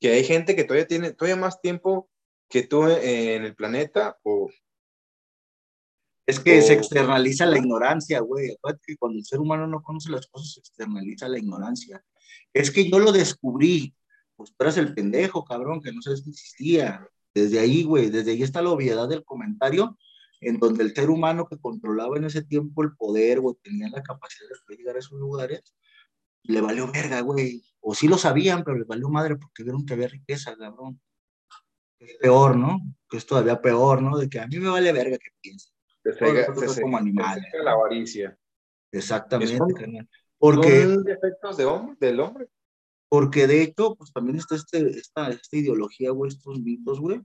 que 0.00 0.12
hay 0.12 0.24
gente 0.24 0.56
que 0.56 0.64
todavía 0.64 0.86
tiene 0.86 1.12
todavía 1.12 1.40
más 1.40 1.60
tiempo 1.60 2.10
que 2.48 2.62
tú 2.62 2.86
en 2.88 3.44
el 3.44 3.54
planeta 3.54 4.18
o... 4.22 4.50
Es 6.26 6.40
que 6.40 6.60
se 6.60 6.74
externaliza 6.74 7.46
la 7.46 7.56
ignorancia, 7.56 8.20
güey. 8.20 8.50
Acuérdate 8.52 8.84
que 8.86 8.96
cuando 8.98 9.18
el 9.18 9.24
ser 9.24 9.40
humano 9.40 9.66
no 9.66 9.82
conoce 9.82 10.10
las 10.10 10.26
cosas, 10.26 10.52
se 10.52 10.60
externaliza 10.60 11.26
la 11.26 11.38
ignorancia. 11.38 12.04
Es 12.52 12.70
que 12.70 12.90
yo 12.90 12.98
lo 12.98 13.12
descubrí. 13.12 13.94
Pues 14.36 14.50
tú 14.50 14.56
eras 14.60 14.76
el 14.76 14.92
pendejo, 14.92 15.42
cabrón, 15.42 15.80
que 15.80 15.90
no 15.90 16.02
sabes 16.02 16.22
que 16.22 16.28
existía. 16.28 17.08
Desde 17.34 17.60
ahí, 17.60 17.84
güey, 17.84 18.10
desde 18.10 18.32
ahí 18.32 18.42
está 18.42 18.62
la 18.62 18.70
obviedad 18.70 19.08
del 19.08 19.24
comentario 19.24 19.96
en 20.40 20.58
donde 20.58 20.84
el 20.84 20.94
ser 20.94 21.10
humano 21.10 21.46
que 21.48 21.58
controlaba 21.58 22.16
en 22.16 22.24
ese 22.24 22.42
tiempo 22.42 22.82
el 22.82 22.94
poder 22.96 23.40
o 23.42 23.54
tenía 23.54 23.88
la 23.88 24.02
capacidad 24.02 24.48
de 24.68 24.76
llegar 24.76 24.96
a 24.96 25.00
esos 25.00 25.18
lugares, 25.18 25.74
le 26.44 26.60
valió 26.60 26.90
verga, 26.90 27.20
güey. 27.20 27.62
O 27.80 27.94
sí 27.94 28.08
lo 28.08 28.18
sabían, 28.18 28.64
pero 28.64 28.78
les 28.78 28.86
valió 28.86 29.08
madre 29.08 29.36
porque 29.36 29.62
vieron 29.62 29.84
que 29.84 29.94
había 29.94 30.08
riqueza, 30.08 30.56
cabrón. 30.56 31.00
Es 31.98 32.16
peor, 32.18 32.56
¿no? 32.56 32.78
Que 33.08 33.16
es 33.16 33.26
todavía 33.26 33.60
peor, 33.60 34.02
¿no? 34.02 34.16
De 34.16 34.28
que 34.28 34.38
a 34.38 34.46
mí 34.46 34.58
me 34.58 34.68
vale 34.68 34.92
verga 34.92 35.18
que 35.18 35.30
piensen. 35.40 35.74
Se 36.04 36.82
como 36.82 36.96
animales. 36.96 37.44
La 37.64 37.72
avaricia. 37.72 38.38
Exactamente. 38.92 39.58
porque, 40.38 40.82
¿Son 40.84 41.04
defectos 41.04 41.56
de 41.56 41.64
hombre, 41.64 41.96
del 42.00 42.20
hombre? 42.20 42.48
Porque 43.08 43.46
de 43.46 43.62
hecho, 43.62 43.94
pues 43.96 44.12
también 44.12 44.36
está 44.36 44.56
este, 44.56 44.90
esta, 44.90 45.30
esta 45.30 45.56
ideología, 45.56 46.10
güey, 46.10 46.30
estos 46.30 46.60
mitos, 46.60 47.00
güey, 47.00 47.20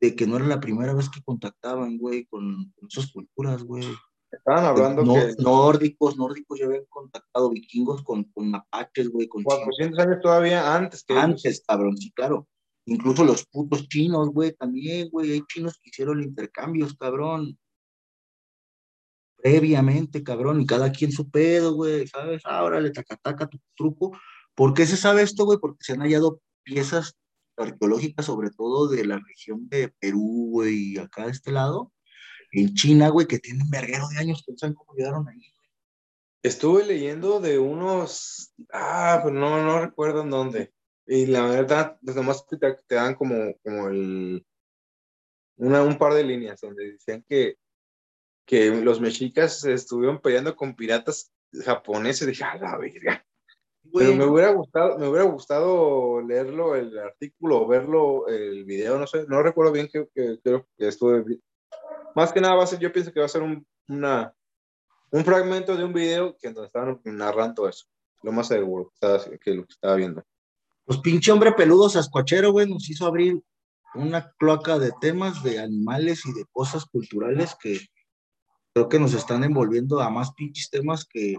de 0.00 0.16
que 0.16 0.26
no 0.26 0.36
era 0.36 0.46
la 0.46 0.60
primera 0.60 0.94
vez 0.94 1.08
que 1.08 1.22
contactaban, 1.22 1.96
güey, 1.96 2.26
con, 2.26 2.72
con 2.72 2.88
esas 2.88 3.10
culturas, 3.12 3.62
güey. 3.62 3.84
Estaban 4.30 4.64
hablando 4.64 5.14
que... 5.14 5.34
Nórdicos, 5.42 6.16
nórdicos 6.16 6.58
ya 6.58 6.66
habían 6.66 6.86
contactado 6.88 7.50
vikingos 7.50 8.02
con, 8.02 8.24
con 8.24 8.50
mapaches, 8.50 9.08
güey, 9.08 9.28
con 9.28 9.42
400 9.44 9.98
años 9.98 10.18
todavía 10.22 10.74
antes 10.74 11.04
que 11.04 11.14
Antes, 11.14 11.62
cabrón, 11.66 11.96
sí, 11.96 12.10
claro. 12.12 12.48
Incluso 12.86 13.24
los 13.24 13.46
putos 13.46 13.88
chinos, 13.88 14.28
güey, 14.28 14.52
también, 14.52 15.08
güey, 15.10 15.32
hay 15.32 15.42
chinos 15.46 15.78
que 15.80 15.90
hicieron 15.90 16.22
intercambios, 16.22 16.94
cabrón. 16.94 17.58
Previamente, 19.36 20.22
cabrón, 20.22 20.60
y 20.60 20.66
cada 20.66 20.90
quien 20.90 21.12
su 21.12 21.30
pedo, 21.30 21.74
güey, 21.74 22.06
¿sabes? 22.08 22.42
Ahora 22.44 22.80
le 22.80 22.90
taca, 22.90 23.16
taca 23.16 23.46
tu 23.46 23.58
truco. 23.76 24.12
¿Por 24.54 24.74
qué 24.74 24.86
se 24.86 24.96
sabe 24.96 25.22
esto, 25.22 25.44
güey? 25.44 25.58
Porque 25.58 25.84
se 25.84 25.92
han 25.94 26.00
hallado 26.00 26.40
piezas 26.62 27.16
arqueológicas, 27.56 28.26
sobre 28.26 28.50
todo 28.50 28.88
de 28.88 29.04
la 29.04 29.18
región 29.18 29.68
de 29.68 29.88
Perú, 29.98 30.48
güey, 30.50 30.98
acá 30.98 31.26
de 31.26 31.32
este 31.32 31.52
lado, 31.52 31.92
en 32.52 32.74
China, 32.74 33.08
güey, 33.08 33.26
que 33.26 33.38
tienen 33.38 33.68
verguero 33.70 34.08
de 34.08 34.18
años, 34.18 34.44
que 34.46 34.56
saben 34.56 34.74
cómo 34.74 34.94
llegaron 34.94 35.28
ahí. 35.28 35.52
Estuve 36.42 36.84
leyendo 36.84 37.40
de 37.40 37.58
unos, 37.58 38.52
ah, 38.72 39.20
pero 39.24 39.34
no, 39.34 39.62
no 39.62 39.80
recuerdo 39.80 40.22
en 40.22 40.30
dónde. 40.30 40.74
Y 41.06 41.26
la 41.26 41.46
verdad, 41.46 41.98
pues 42.04 42.16
nomás 42.16 42.46
te, 42.46 42.58
te 42.58 42.94
dan 42.94 43.14
como, 43.14 43.54
como 43.62 43.88
el, 43.88 44.44
una, 45.56 45.82
un 45.82 45.98
par 45.98 46.14
de 46.14 46.24
líneas 46.24 46.60
donde 46.60 46.92
decían 46.92 47.24
que, 47.28 47.56
que 48.46 48.70
los 48.70 49.00
mexicas 49.00 49.64
estuvieron 49.64 50.20
peleando 50.20 50.54
con 50.54 50.76
piratas 50.76 51.32
japoneses. 51.64 52.26
Dije, 52.26 52.44
a 52.44 52.56
la 52.56 52.76
verga. 52.76 53.23
Pero 53.92 54.14
me 54.14 54.24
hubiera 54.24 54.50
gustado, 54.50 54.98
me 54.98 55.08
hubiera 55.08 55.24
gustado 55.24 56.20
leerlo, 56.20 56.74
el 56.74 56.98
artículo, 56.98 57.62
o 57.62 57.66
verlo, 57.66 58.26
el 58.28 58.64
video, 58.64 58.98
no 58.98 59.06
sé, 59.06 59.24
no 59.28 59.42
recuerdo 59.42 59.72
bien 59.72 59.88
que, 59.92 60.08
creo 60.42 60.66
que 60.76 60.88
estuve. 60.88 61.38
Más 62.14 62.32
que 62.32 62.40
nada 62.40 62.54
va 62.54 62.64
a 62.64 62.66
ser, 62.66 62.78
yo 62.78 62.92
pienso 62.92 63.12
que 63.12 63.20
va 63.20 63.26
a 63.26 63.28
ser 63.28 63.42
un, 63.42 63.66
una, 63.88 64.34
un 65.10 65.24
fragmento 65.24 65.76
de 65.76 65.84
un 65.84 65.92
video 65.92 66.36
que 66.36 66.50
nos 66.52 66.66
estaban 66.66 67.00
narrando 67.04 67.68
eso. 67.68 67.86
Lo 68.22 68.32
más 68.32 68.48
seguro 68.48 68.92
que 69.00 69.54
lo 69.54 69.66
que 69.66 69.72
estaba 69.72 69.96
viendo. 69.96 70.24
Pues 70.84 70.98
pinche 70.98 71.30
hombre 71.30 71.52
peludo 71.52 71.88
sascuachero, 71.88 72.52
güey, 72.52 72.68
nos 72.68 72.88
hizo 72.88 73.06
abrir 73.06 73.40
una 73.94 74.32
cloaca 74.38 74.78
de 74.78 74.92
temas 75.00 75.42
de 75.42 75.60
animales 75.60 76.26
y 76.26 76.32
de 76.32 76.44
cosas 76.52 76.84
culturales 76.84 77.54
que 77.60 77.80
creo 78.72 78.88
que 78.88 78.98
nos 78.98 79.14
están 79.14 79.44
envolviendo 79.44 80.00
a 80.00 80.10
más 80.10 80.32
pinches 80.32 80.68
temas 80.68 81.04
que 81.04 81.36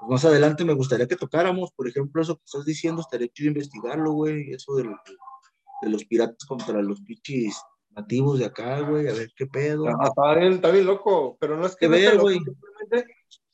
pues, 0.00 0.10
más 0.10 0.24
adelante 0.24 0.64
me 0.64 0.74
gustaría 0.74 1.06
que 1.06 1.16
tocáramos, 1.16 1.70
por 1.72 1.88
ejemplo, 1.88 2.22
eso 2.22 2.36
que 2.36 2.44
estás 2.44 2.64
diciendo, 2.64 3.00
estaría 3.00 3.28
chido 3.28 3.48
investigarlo, 3.48 4.12
güey, 4.12 4.52
eso 4.52 4.74
de, 4.76 4.84
de 4.84 5.88
los 5.88 6.04
piratas 6.04 6.44
contra 6.46 6.82
los 6.82 7.00
pichis 7.00 7.60
nativos 7.90 8.38
de 8.38 8.44
acá, 8.44 8.80
güey, 8.80 9.08
a 9.08 9.14
ver 9.14 9.32
qué 9.34 9.46
pedo. 9.46 9.86
Ah, 9.88 10.08
está, 10.08 10.34
bien, 10.34 10.52
está 10.52 10.70
bien 10.70 10.86
loco, 10.86 11.36
pero 11.40 11.56
no 11.56 11.66
es 11.66 11.74
que 11.76 11.88
ver, 11.88 12.18
güey. 12.18 12.38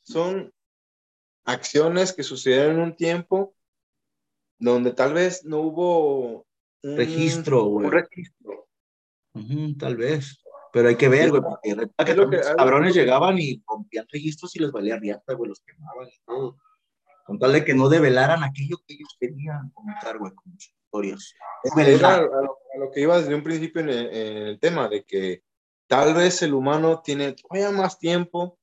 Son 0.01 0.53
acciones 1.45 2.13
que 2.13 2.23
sucedieron 2.23 2.75
en 2.75 2.81
un 2.81 2.95
tiempo 2.95 3.55
donde 4.59 4.91
tal 4.91 5.13
vez 5.13 5.45
no 5.45 5.61
hubo 5.61 6.45
registro, 6.81 7.63
güey. 7.65 7.85
Un 7.87 7.91
registro. 7.91 8.67
tal 9.79 9.95
vez. 9.95 10.42
Pero 10.73 10.89
hay 10.89 10.95
que 10.95 11.07
ver, 11.07 11.29
güey, 11.29 11.43
porque 11.43 11.75
que, 12.03 12.15
los 12.15 12.55
cabrones 12.57 12.95
llegaban 12.95 13.37
y 13.37 13.61
rompían 13.67 14.07
registros 14.11 14.55
y 14.55 14.59
les 14.59 14.71
valía 14.71 14.97
riata, 14.97 15.35
güey, 15.35 15.49
los 15.49 15.61
quemaban 15.61 16.07
y 16.07 16.19
todo. 16.25 16.57
Con 17.27 17.37
tal 17.37 17.53
de 17.53 17.63
que 17.63 17.75
no 17.75 17.89
develaran 17.89 18.43
aquello 18.43 18.77
que 18.87 18.95
ellos 18.95 19.15
querían 19.19 19.69
comentar, 19.69 20.17
güey, 20.17 20.33
con 20.33 20.51
sus 20.53 20.73
historias. 20.73 21.35
Es 21.63 22.03
a, 22.03 22.21
lo, 22.21 22.91
que 22.91 23.01
iba 23.01 23.19
desde 23.19 23.35
un 23.35 23.43
principio 23.43 23.81
en 23.83 23.89
el, 23.89 24.59
tema, 24.59 24.89
de 24.89 25.03
que 25.03 25.43
tal 25.85 26.15
vez 26.15 26.41
el 26.41 26.55
humano 26.55 27.03
tiene 27.03 27.33
todavía 27.33 27.69
más 27.69 27.99
tiempo, 27.99 28.57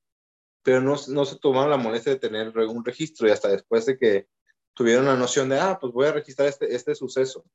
pero 0.63 0.81
no, 0.81 0.97
no 1.07 1.23
se 1.23 1.39
tomaron 1.39 1.69
la 1.69 1.77
molestia 1.77 2.11
de 2.11 2.19
tener 2.19 2.49
un 2.57 2.83
registro 2.83 3.29
y 3.29 3.31
hasta 3.31 3.47
después 3.47 3.85
de 3.85 3.97
que 3.97 4.27
tuvieron 4.73 5.05
la 5.05 5.15
noción 5.15 5.47
de, 5.47 5.61
ah, 5.61 5.77
pues 5.79 5.93
voy 5.93 6.07
a 6.07 6.11
registrar 6.11 6.49
este, 6.49 6.75
este 6.75 6.93
suceso. 6.93 7.45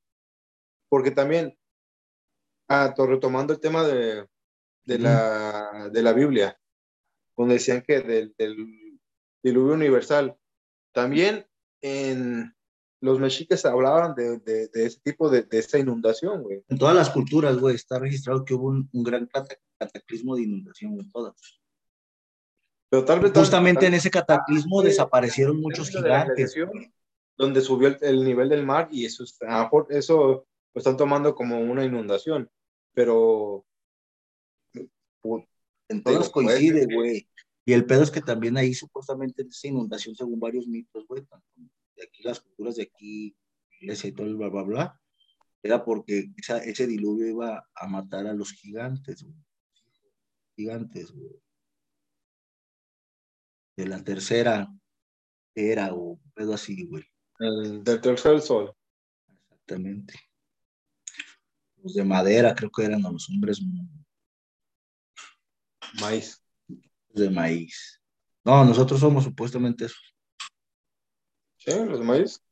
Porque 0.88 1.10
también, 1.10 1.58
ah, 2.68 2.94
retomando 2.96 3.52
el 3.52 3.60
tema 3.60 3.82
de, 3.84 4.26
de, 4.86 4.98
la, 4.98 5.90
de 5.92 6.02
la 6.02 6.12
Biblia, 6.12 6.58
donde 7.36 7.54
decían 7.54 7.82
que 7.82 8.00
del, 8.00 8.34
del 8.38 8.56
diluvio 9.42 9.74
universal, 9.74 10.36
también 10.92 11.46
en 11.82 12.54
los 13.00 13.20
mexicas 13.20 13.66
hablaban 13.66 14.14
de, 14.14 14.38
de, 14.38 14.68
de 14.68 14.86
ese 14.86 15.00
tipo 15.00 15.28
de, 15.28 15.42
de 15.42 15.58
esa 15.58 15.78
inundación, 15.78 16.42
güey. 16.42 16.64
En 16.68 16.78
todas 16.78 16.96
las 16.96 17.10
culturas, 17.10 17.58
güey, 17.58 17.74
está 17.74 17.98
registrado 17.98 18.44
que 18.44 18.54
hubo 18.54 18.68
un, 18.68 18.88
un 18.92 19.04
gran 19.04 19.28
cataclismo 19.78 20.36
de 20.36 20.42
inundación 20.42 20.98
en 20.98 21.10
todas. 21.10 21.60
Pero 22.88 23.04
tal 23.04 23.20
vez 23.20 23.32
justamente 23.32 23.86
en 23.86 23.94
ese 23.94 24.10
cataclismo 24.10 24.82
desaparecieron 24.82 25.60
muchos 25.60 25.90
gigantes 25.90 26.54
donde 27.36 27.60
subió 27.60 27.94
el, 28.00 28.24
nivel 28.24 28.48
del 28.48 28.64
mar 28.64 28.88
y 28.90 29.04
eso, 29.04 29.24
está, 29.24 29.68
eso 29.90 30.46
lo 30.72 30.78
están 30.78 30.96
tomando 30.96 31.34
como 31.34 31.60
una 31.60 31.84
inundación, 31.84 32.50
pero... 32.94 33.64
En 35.88 36.02
todos 36.02 36.30
coincide, 36.30 36.86
güey. 36.92 37.28
Y 37.64 37.72
el 37.72 37.84
pedo 37.84 38.02
es 38.02 38.10
que 38.10 38.20
también 38.20 38.56
ahí 38.56 38.74
supuestamente 38.74 39.42
esa 39.42 39.68
inundación, 39.68 40.14
según 40.14 40.38
varios 40.38 40.66
mitos, 40.68 41.06
güey, 41.06 41.26
de 41.96 42.04
aquí 42.04 42.22
las 42.22 42.40
culturas 42.40 42.76
de 42.76 42.84
aquí, 42.84 43.36
y 43.80 44.12
todo 44.12 44.26
el 44.26 44.36
bla, 44.36 44.48
bla, 44.48 44.62
bla, 44.62 45.00
era 45.62 45.84
porque 45.84 46.30
ese 46.36 46.86
diluvio 46.86 47.26
iba 47.26 47.68
a 47.74 47.86
matar 47.88 48.26
a 48.26 48.34
los 48.34 48.52
gigantes, 48.52 49.22
güey. 49.22 49.34
Gigantes, 50.56 51.10
güey. 51.12 51.32
De 53.76 53.86
la 53.86 54.02
tercera 54.02 54.68
era, 55.54 55.92
o 55.92 56.20
pedo 56.34 56.54
así, 56.54 56.86
güey. 56.86 57.04
El 57.38 57.82
del 57.82 58.00
tercer 58.00 58.40
sol. 58.40 58.72
Exactamente. 59.50 60.14
Los 61.82 61.94
de 61.94 62.04
madera, 62.04 62.54
creo 62.54 62.70
que 62.70 62.84
eran 62.84 63.02
los 63.02 63.28
hombres. 63.28 63.60
Maíz. 66.00 66.42
De 67.10 67.30
maíz. 67.30 68.00
No, 68.44 68.64
nosotros 68.64 69.00
somos 69.00 69.24
supuestamente 69.24 69.86
esos. 69.86 70.14
¿Sí? 71.58 71.72
¿Los 71.72 71.98
de 71.98 72.04
maíz? 72.04 72.42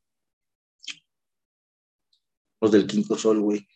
Los 2.59 2.71
del 2.71 2.87
quinto 2.87 3.15
sol, 3.15 3.39
güey. 3.41 3.67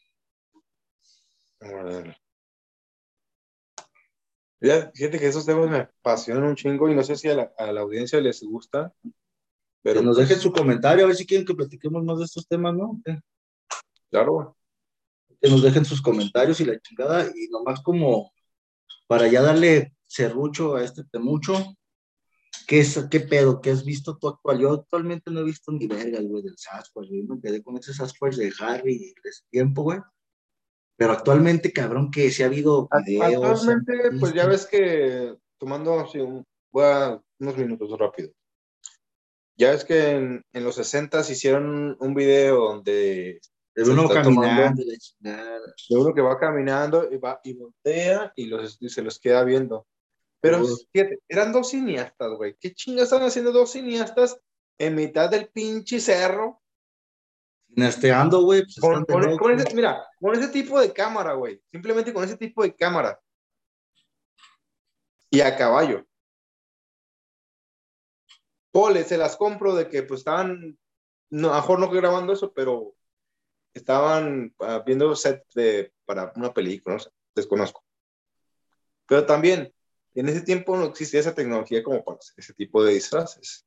fíjate 4.94 5.20
que 5.20 5.28
esos 5.28 5.46
temas 5.46 5.70
me 5.70 5.78
apasionan 5.78 6.44
un 6.44 6.56
chingo 6.56 6.90
y 6.90 6.96
no 6.96 7.04
sé 7.04 7.16
si 7.16 7.30
a 7.30 7.36
la, 7.36 7.54
a 7.58 7.72
la 7.72 7.82
audiencia 7.82 8.20
les 8.20 8.42
gusta, 8.44 8.94
pero 9.82 10.02
que 10.02 10.06
nos 10.06 10.18
dejen 10.18 10.40
su 10.40 10.52
comentario, 10.52 11.06
a 11.06 11.08
ver 11.08 11.16
si 11.16 11.26
quieren 11.26 11.46
que 11.46 11.56
platiquemos 11.56 12.04
más 12.04 12.20
de 12.20 12.26
estos 12.26 12.48
temas, 12.48 12.74
¿no? 12.76 13.02
Claro, 14.10 14.58
Que 15.42 15.50
nos 15.50 15.62
dejen 15.62 15.86
sus 15.86 16.02
comentarios 16.02 16.60
y 16.60 16.66
la 16.66 16.80
chingada, 16.80 17.26
y 17.34 17.48
nomás 17.50 17.82
como 17.82 18.32
para 19.10 19.28
ya 19.28 19.42
darle 19.42 19.96
serrucho 20.06 20.76
a 20.76 20.84
este 20.84 21.04
temucho, 21.04 21.76
¿qué, 22.68 22.82
es, 22.82 23.08
qué 23.10 23.20
pedo? 23.22 23.60
¿Qué 23.60 23.72
has 23.72 23.84
visto 23.84 24.20
tú 24.20 24.28
actual? 24.28 24.60
Yo 24.60 24.72
actualmente 24.72 25.32
no 25.32 25.40
he 25.40 25.46
visto 25.46 25.72
ni 25.72 25.88
verga, 25.88 26.20
güey, 26.22 26.44
del 26.44 26.56
Sasquatch, 26.56 27.08
yo 27.10 27.24
me 27.34 27.42
quedé 27.42 27.64
con 27.64 27.76
ese 27.76 27.92
Sasquatch 27.92 28.36
de 28.36 28.54
Harry 28.60 29.16
de 29.24 29.30
ese 29.30 29.46
tiempo, 29.50 29.82
güey. 29.82 30.00
Pero 30.96 31.14
actualmente, 31.14 31.74
cabrón, 31.74 32.12
que 32.12 32.30
si 32.30 32.44
ha 32.44 32.46
habido 32.46 32.88
videos. 33.04 33.64
Actualmente, 33.64 33.94
pues 34.20 34.32
ya 34.34 34.46
ves 34.46 34.68
que, 34.68 35.36
tomando 35.58 36.00
así 36.00 36.20
un, 36.20 36.46
voy 36.72 36.84
a 36.86 37.20
unos 37.40 37.58
minutos 37.58 37.98
rápido. 37.98 38.30
Ya 39.58 39.74
es 39.74 39.86
que 39.86 40.12
en, 40.12 40.44
en 40.54 40.64
los 40.64 40.76
60 40.76 41.22
hicieron 41.22 41.98
un 42.00 42.14
video 42.14 42.58
donde 42.58 43.40
de 43.84 43.92
uno 43.92 44.10
caminando, 44.10 44.84
de 44.84 45.98
uno 45.98 46.14
que 46.14 46.22
va 46.22 46.38
caminando 46.38 47.10
y 47.12 47.18
va 47.18 47.40
y 47.44 47.54
voltea 47.54 48.34
y, 48.36 48.46
los, 48.46 48.78
se 48.78 49.02
los 49.02 49.20
queda 49.20 49.44
viendo. 49.44 49.88
Pero 50.42 50.66
eran 51.28 51.52
dos 51.52 51.70
cineastas, 51.70 52.32
güey. 52.36 52.56
¿Qué 52.60 52.74
chingas 52.74 53.06
están 53.06 53.24
haciendo 53.24 53.52
dos 53.52 53.72
cineastas 53.72 54.40
en 54.78 54.96
mitad 54.96 55.30
del 55.30 55.50
pinche 55.50 56.00
cerro? 56.00 56.62
Nesteando, 57.70 58.44
güey. 58.44 58.64
Pues 58.82 59.76
mira, 59.76 60.06
con 60.20 60.36
ese 60.36 60.48
tipo 60.50 60.80
de 60.80 60.92
cámara, 60.92 61.34
güey. 61.34 61.62
Simplemente 61.72 62.14
con 62.14 62.24
ese 62.24 62.38
tipo 62.38 62.64
de 62.64 62.76
cámara. 62.76 63.20
Y 65.30 65.42
a 65.42 65.56
caballo. 65.56 66.06
Pole, 68.72 69.04
se 69.04 69.18
las 69.18 69.36
compro 69.36 69.76
de 69.76 69.88
que 69.88 70.04
pues 70.04 70.22
estaban, 70.22 70.78
no, 71.30 71.50
a 71.50 71.56
lo 71.56 71.62
mejor 71.62 71.80
no 71.80 71.90
grabando 71.90 72.34
eso, 72.34 72.54
pero 72.54 72.96
estaban 73.80 74.54
uh, 74.60 74.84
viendo 74.86 75.16
set 75.16 75.44
de, 75.54 75.92
para 76.06 76.32
una 76.36 76.54
película, 76.54 76.96
no 76.96 77.00
sé, 77.00 77.10
desconozco. 77.36 77.84
Pero 79.08 79.26
también, 79.26 79.74
en 80.14 80.30
ese 80.30 80.42
tiempo 80.42 80.78
no 80.78 80.86
existía 80.86 81.20
esa 81.20 81.36
tecnología 81.36 81.84
como 81.84 82.04
para 82.04 82.20
ese 82.38 82.54
tipo 82.54 82.84
de 82.84 82.94
disfraces. 82.94 83.66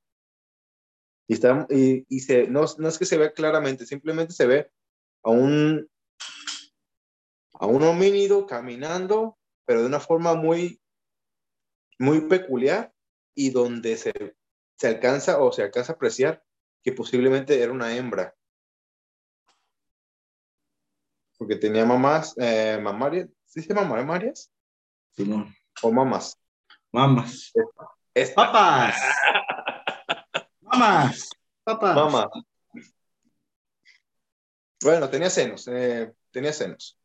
Y, 1.26 1.34
está, 1.34 1.66
y, 1.70 2.04
y 2.08 2.20
se, 2.20 2.46
no, 2.46 2.64
no, 2.78 2.88
es 2.88 2.98
que 2.98 3.06
se 3.06 3.18
vea 3.18 3.32
claramente, 3.32 3.86
simplemente 3.86 4.32
se 4.32 4.46
ve 4.46 4.70
a 5.22 5.30
un, 5.30 5.88
a 7.54 7.66
un 7.66 7.82
homínido 7.82 8.46
caminando, 8.46 9.38
pero 9.64 9.80
de 9.80 9.86
una 9.86 10.00
forma 10.00 10.34
muy, 10.34 10.80
muy 11.98 12.22
peculiar 12.22 12.92
y 13.34 13.50
donde 13.50 13.96
se 13.96 14.12
se 14.82 14.88
alcanza 14.88 15.40
o 15.40 15.52
se 15.52 15.62
alcanza 15.62 15.92
a 15.92 15.94
apreciar 15.94 16.42
que 16.82 16.90
posiblemente 16.90 17.62
era 17.62 17.70
una 17.70 17.96
hembra. 17.96 18.34
Porque 21.42 21.56
tenía 21.56 21.84
mamás, 21.84 22.36
eh, 22.38 22.78
mamarias, 22.80 23.28
¿sí 23.46 23.62
se 23.62 23.74
llama 23.74 23.96
mamarias? 23.96 24.48
Sí, 25.10 25.24
no. 25.24 25.52
O 25.82 25.90
mamás. 25.90 26.38
Mamás. 26.92 27.50
Papas. 28.36 28.94
mamás. 30.60 31.30
Papas. 31.64 31.96
Mamás. 31.96 32.26
Bueno, 34.84 35.10
tenía 35.10 35.30
senos, 35.30 35.66
eh, 35.66 36.12
tenía 36.30 36.52
senos. 36.52 36.96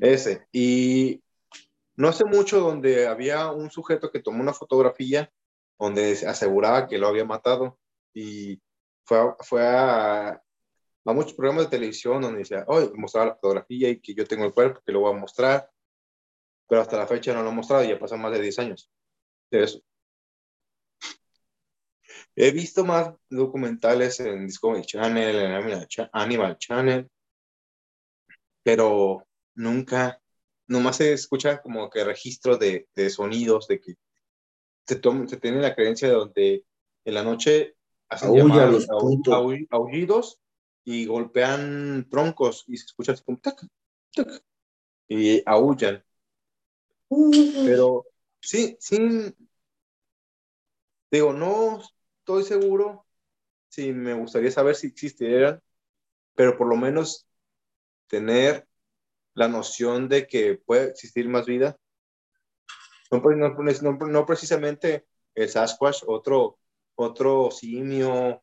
Ese. 0.00 0.48
Y 0.50 1.22
no 1.96 2.08
hace 2.08 2.24
mucho 2.24 2.60
donde 2.60 3.08
había 3.08 3.50
un 3.50 3.70
sujeto 3.70 4.10
que 4.10 4.20
tomó 4.20 4.40
una 4.40 4.54
fotografía 4.54 5.30
donde 5.78 6.12
aseguraba 6.26 6.88
que 6.88 6.96
lo 6.96 7.08
había 7.08 7.26
matado 7.26 7.78
y 8.14 8.58
fue, 9.04 9.34
fue 9.40 9.66
a, 9.66 10.42
a, 11.08 11.12
muchos 11.12 11.34
programas 11.34 11.64
de 11.64 11.70
televisión 11.70 12.20
donde 12.20 12.40
decía, 12.40 12.64
hoy 12.66 12.90
mostraba 12.94 13.28
la 13.28 13.34
fotografía 13.34 13.88
y 13.88 14.00
que 14.00 14.14
yo 14.14 14.26
tengo 14.26 14.44
el 14.44 14.52
cuerpo, 14.52 14.80
que 14.84 14.92
lo 14.92 15.00
voy 15.00 15.14
a 15.14 15.18
mostrar, 15.18 15.70
pero 16.68 16.82
hasta 16.82 16.98
la 16.98 17.06
fecha 17.06 17.32
no 17.32 17.42
lo 17.42 17.48
ha 17.48 17.52
mostrado 17.52 17.84
y 17.84 17.88
ya 17.88 17.98
pasan 17.98 18.20
más 18.20 18.32
de 18.32 18.42
10 18.42 18.58
años 18.58 18.90
de 19.50 19.64
eso. 19.64 19.80
He 22.36 22.50
visto 22.52 22.84
más 22.84 23.14
documentales 23.28 24.20
en 24.20 24.46
Discovery 24.46 24.84
Channel, 24.84 25.36
en 25.36 25.86
Animal 26.12 26.58
Channel, 26.58 27.10
pero 28.62 29.26
nunca, 29.54 30.20
nomás 30.66 30.96
se 30.96 31.12
escucha 31.12 31.60
como 31.60 31.90
que 31.90 32.04
registro 32.04 32.56
de, 32.56 32.88
de 32.94 33.10
sonidos, 33.10 33.66
de 33.66 33.80
que 33.80 33.94
se, 34.86 34.96
tiene 34.96 35.60
la 35.60 35.74
creencia 35.74 36.08
de 36.08 36.14
donde 36.14 36.64
en 37.04 37.14
la 37.14 37.22
noche 37.22 37.74
hacen 38.08 38.34
llamados, 38.34 38.86
aullidos 39.70 40.40
y 40.84 41.06
golpean 41.06 42.08
troncos 42.10 42.64
y 42.66 42.76
se 42.76 42.86
escucha 42.86 43.12
así 43.12 43.22
como 43.24 43.38
tac, 43.38 43.60
tac, 44.14 44.42
y 45.08 45.42
aullan. 45.46 46.04
Pero 47.08 48.06
sí, 48.40 48.76
sí, 48.80 49.34
digo, 51.10 51.32
no 51.32 51.80
estoy 52.20 52.44
seguro 52.44 53.06
si 53.68 53.92
me 53.92 54.14
gustaría 54.14 54.50
saber 54.50 54.74
si 54.74 54.88
existieran, 54.88 55.62
pero 56.34 56.56
por 56.56 56.68
lo 56.68 56.76
menos 56.76 57.26
tener 58.06 58.66
la 59.34 59.48
noción 59.48 60.08
de 60.08 60.26
que 60.26 60.56
puede 60.56 60.88
existir 60.88 61.28
más 61.28 61.46
vida 61.46 61.78
no, 63.10 63.92
no, 63.92 64.26
precisamente 64.26 65.06
el 65.34 65.48
Sasquatch, 65.48 66.02
otro, 66.06 66.58
otro 66.94 67.50
simio, 67.50 68.42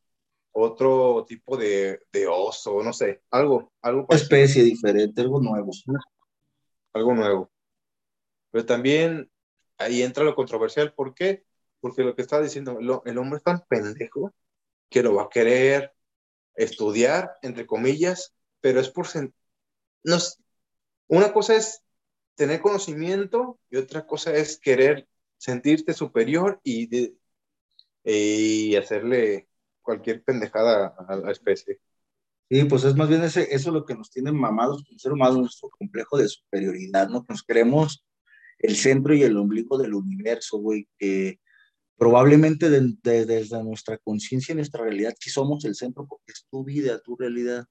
otro 0.58 1.26
tipo 1.28 1.58
de, 1.58 2.00
de 2.14 2.28
oso, 2.28 2.82
no 2.82 2.94
sé, 2.94 3.22
algo, 3.30 3.74
algo. 3.82 4.06
Una 4.10 4.18
especie 4.18 4.64
diferente, 4.64 5.20
algo 5.20 5.42
nuevo. 5.42 5.72
Algo 6.94 7.14
nuevo. 7.14 7.52
Pero 8.52 8.66
también 8.66 9.30
ahí 9.78 10.02
entra 10.02 10.24
lo 10.24 10.34
controversial. 10.34 10.94
¿Por 10.94 11.14
qué? 11.14 11.44
Porque 11.82 12.04
lo 12.04 12.16
que 12.16 12.22
estaba 12.22 12.42
diciendo, 12.42 12.80
el 12.80 13.18
hombre 13.18 13.38
es 13.38 13.44
tan 13.44 13.66
pendejo 13.68 14.34
que 14.90 15.04
lo 15.04 15.16
va 15.16 15.24
a 15.24 15.30
querer 15.30 15.94
estudiar, 16.56 17.34
entre 17.42 17.66
comillas, 17.66 18.34
pero 18.62 18.80
es 18.80 18.90
por... 18.90 19.08
No, 20.04 20.18
una 21.08 21.34
cosa 21.34 21.58
es 21.58 21.84
tener 22.36 22.62
conocimiento 22.62 23.60
y 23.70 23.76
otra 23.76 24.08
cosa 24.08 24.34
es 24.34 24.58
querer 24.58 25.06
sentirte 25.36 25.92
superior 25.92 26.62
y, 26.64 27.14
y 28.06 28.76
hacerle 28.78 29.50
cualquier 29.86 30.24
pendejada 30.24 30.94
a 31.08 31.16
la 31.16 31.32
especie. 31.32 31.80
Sí, 32.50 32.66
pues 32.66 32.84
es 32.84 32.96
más 32.96 33.08
bien 33.08 33.24
ese, 33.24 33.54
eso 33.56 33.72
lo 33.72 33.86
que 33.86 33.96
nos 33.96 34.12
tiene 34.12 34.32
mamados 34.32 34.84
como 34.84 35.00
ser 35.00 35.14
humano, 35.14 35.40
nuestro 35.40 35.70
complejo 35.70 36.18
de 36.18 36.28
superioridad, 36.28 37.08
¿no? 37.08 37.26
Nos 37.28 37.44
creemos 37.44 38.06
el 38.60 38.76
centro 38.76 39.14
y 39.14 39.24
el 39.24 39.38
ombligo 39.38 39.78
del 39.78 39.94
universo, 39.94 40.58
güey, 40.58 40.88
que 40.98 41.40
probablemente 41.98 42.70
desde 42.70 43.64
nuestra 43.64 43.98
conciencia 44.00 44.52
y 44.52 44.56
nuestra 44.58 44.84
realidad 44.84 45.14
sí 45.20 45.30
somos 45.30 45.64
el 45.66 45.76
centro 45.76 46.06
porque 46.06 46.34
es 46.34 46.46
tu 46.52 46.64
vida, 46.64 47.00
tu 47.00 47.16
realidad, 47.16 47.66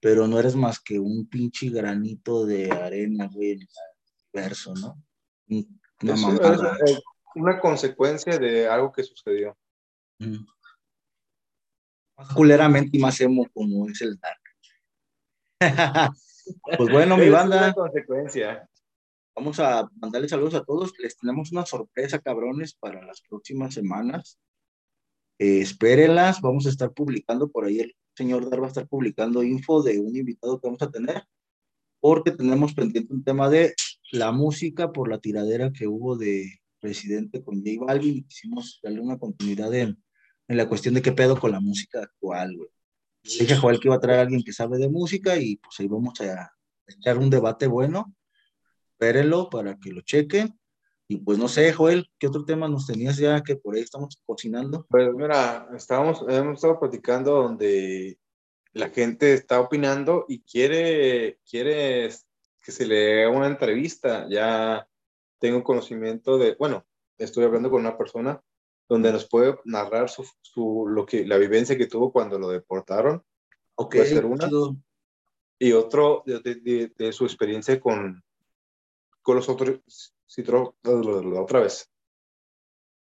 pero 0.00 0.28
no 0.28 0.38
eres 0.38 0.54
más 0.54 0.80
que 0.80 0.98
un 0.98 1.26
pinche 1.28 1.70
granito 1.70 2.44
de 2.44 2.70
arena, 2.70 3.28
güey, 3.32 3.52
en 3.52 3.62
el 3.62 3.68
universo, 4.32 4.74
¿no? 4.74 5.02
Una 6.02 6.16
una 7.34 7.60
consecuencia 7.60 8.38
de 8.38 8.68
algo 8.68 8.92
que 8.92 9.02
sucedió. 9.02 9.56
Más 12.16 12.28
culeramente 12.34 12.96
y 12.96 13.00
más 13.00 13.20
emo 13.20 13.48
como 13.52 13.88
es 13.88 14.00
el 14.00 14.18
Dark. 14.18 14.40
pues 16.76 16.92
bueno, 16.92 17.16
mi 17.16 17.28
banda. 17.28 17.64
Una 17.64 17.72
consecuencia. 17.72 18.68
Vamos 19.34 19.58
a 19.58 19.88
mandarles 19.96 20.30
saludos 20.30 20.54
a 20.54 20.64
todos. 20.64 20.92
Les 20.98 21.16
tenemos 21.16 21.50
una 21.50 21.66
sorpresa, 21.66 22.20
cabrones, 22.20 22.74
para 22.74 23.04
las 23.04 23.20
próximas 23.22 23.74
semanas. 23.74 24.38
Eh, 25.38 25.60
espérenlas. 25.60 26.40
Vamos 26.40 26.66
a 26.66 26.68
estar 26.68 26.92
publicando 26.92 27.50
por 27.50 27.64
ahí. 27.64 27.80
El 27.80 27.96
señor 28.16 28.48
Dar 28.48 28.60
va 28.60 28.66
a 28.66 28.68
estar 28.68 28.86
publicando 28.86 29.42
info 29.42 29.82
de 29.82 29.98
un 29.98 30.16
invitado 30.16 30.60
que 30.60 30.68
vamos 30.68 30.82
a 30.82 30.90
tener. 30.90 31.24
Porque 32.00 32.30
tenemos 32.30 32.74
pendiente 32.74 33.12
un 33.12 33.24
tema 33.24 33.48
de 33.48 33.74
la 34.12 34.30
música 34.30 34.92
por 34.92 35.08
la 35.08 35.18
tiradera 35.18 35.72
que 35.72 35.88
hubo 35.88 36.16
de 36.16 36.60
Residente 36.80 37.42
con 37.42 37.64
J 37.64 37.84
Balvin. 37.84 38.24
Quisimos 38.28 38.78
darle 38.82 39.00
una 39.00 39.18
continuidad 39.18 39.74
en, 39.74 40.03
en 40.48 40.56
la 40.56 40.68
cuestión 40.68 40.94
de 40.94 41.02
qué 41.02 41.12
pedo 41.12 41.38
con 41.38 41.52
la 41.52 41.60
música 41.60 42.00
actual, 42.02 42.56
güey. 42.56 42.68
Dije 43.22 43.54
a 43.54 43.58
Joel 43.58 43.80
que 43.80 43.88
iba 43.88 43.96
a 43.96 44.00
traer 44.00 44.18
a 44.18 44.22
alguien 44.22 44.42
que 44.44 44.52
sabe 44.52 44.78
de 44.78 44.88
música 44.88 45.36
y 45.36 45.56
pues 45.56 45.80
ahí 45.80 45.88
vamos 45.88 46.20
a 46.20 46.52
echar 46.86 47.16
un 47.18 47.30
debate 47.30 47.66
bueno 47.66 48.14
espérenlo 48.94 49.50
para 49.50 49.76
que 49.76 49.90
lo 49.90 50.00
chequen. 50.00 50.58
Y 51.06 51.18
pues 51.18 51.36
no 51.38 51.48
sé, 51.48 51.72
Joel, 51.72 52.10
¿qué 52.18 52.28
otro 52.28 52.44
tema 52.44 52.68
nos 52.68 52.86
tenías 52.86 53.18
ya 53.18 53.42
que 53.42 53.56
por 53.56 53.74
ahí 53.74 53.82
estamos 53.82 54.18
cocinando? 54.24 54.86
Pues 54.88 55.12
mira, 55.14 55.68
estábamos, 55.76 56.24
hemos 56.28 56.54
estado 56.54 56.80
platicando 56.80 57.42
donde 57.42 58.18
la 58.72 58.88
gente 58.88 59.34
está 59.34 59.60
opinando 59.60 60.24
y 60.28 60.40
quiere, 60.40 61.38
quiere 61.48 62.08
que 62.62 62.72
se 62.72 62.86
le 62.86 63.24
haga 63.24 63.36
una 63.36 63.48
entrevista. 63.48 64.26
Ya 64.30 64.88
tengo 65.38 65.62
conocimiento 65.62 66.38
de, 66.38 66.54
bueno, 66.54 66.86
estoy 67.18 67.44
hablando 67.44 67.70
con 67.70 67.80
una 67.80 67.98
persona 67.98 68.42
donde 68.88 69.12
nos 69.12 69.28
puede 69.28 69.58
narrar 69.64 70.10
su, 70.10 70.28
su 70.40 70.86
lo 70.86 71.06
que, 71.06 71.26
la 71.26 71.38
vivencia 71.38 71.76
que 71.76 71.86
tuvo 71.86 72.12
cuando 72.12 72.38
lo 72.38 72.48
deportaron. 72.48 73.22
Ok, 73.76 73.96
ser 73.96 74.26
una. 74.26 74.48
Y 75.58 75.72
otro 75.72 76.22
de, 76.26 76.92
de, 76.94 77.12
su 77.12 77.24
experiencia 77.24 77.80
con, 77.80 78.22
con 79.22 79.36
los 79.36 79.48
otros, 79.48 80.14
citro, 80.26 80.76
otra 80.82 81.60
vez, 81.60 81.90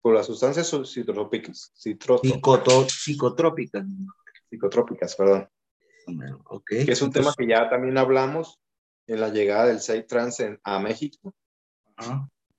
con 0.00 0.14
las 0.14 0.26
sustancias 0.26 0.68
psicotrópicas. 0.68 1.72
psicotrópicas. 1.74 3.84
Psicotrópicas, 4.48 5.16
perdón. 5.16 5.48
Okay. 6.44 6.84
Que 6.84 6.92
es 6.92 7.02
un 7.02 7.12
tema 7.12 7.32
que 7.36 7.46
ya 7.46 7.70
también 7.70 7.96
hablamos 7.96 8.60
en 9.06 9.20
la 9.20 9.30
llegada 9.30 9.66
del 9.66 9.80
Site 9.80 10.04
Trans 10.04 10.42
a 10.62 10.78
México. 10.78 11.34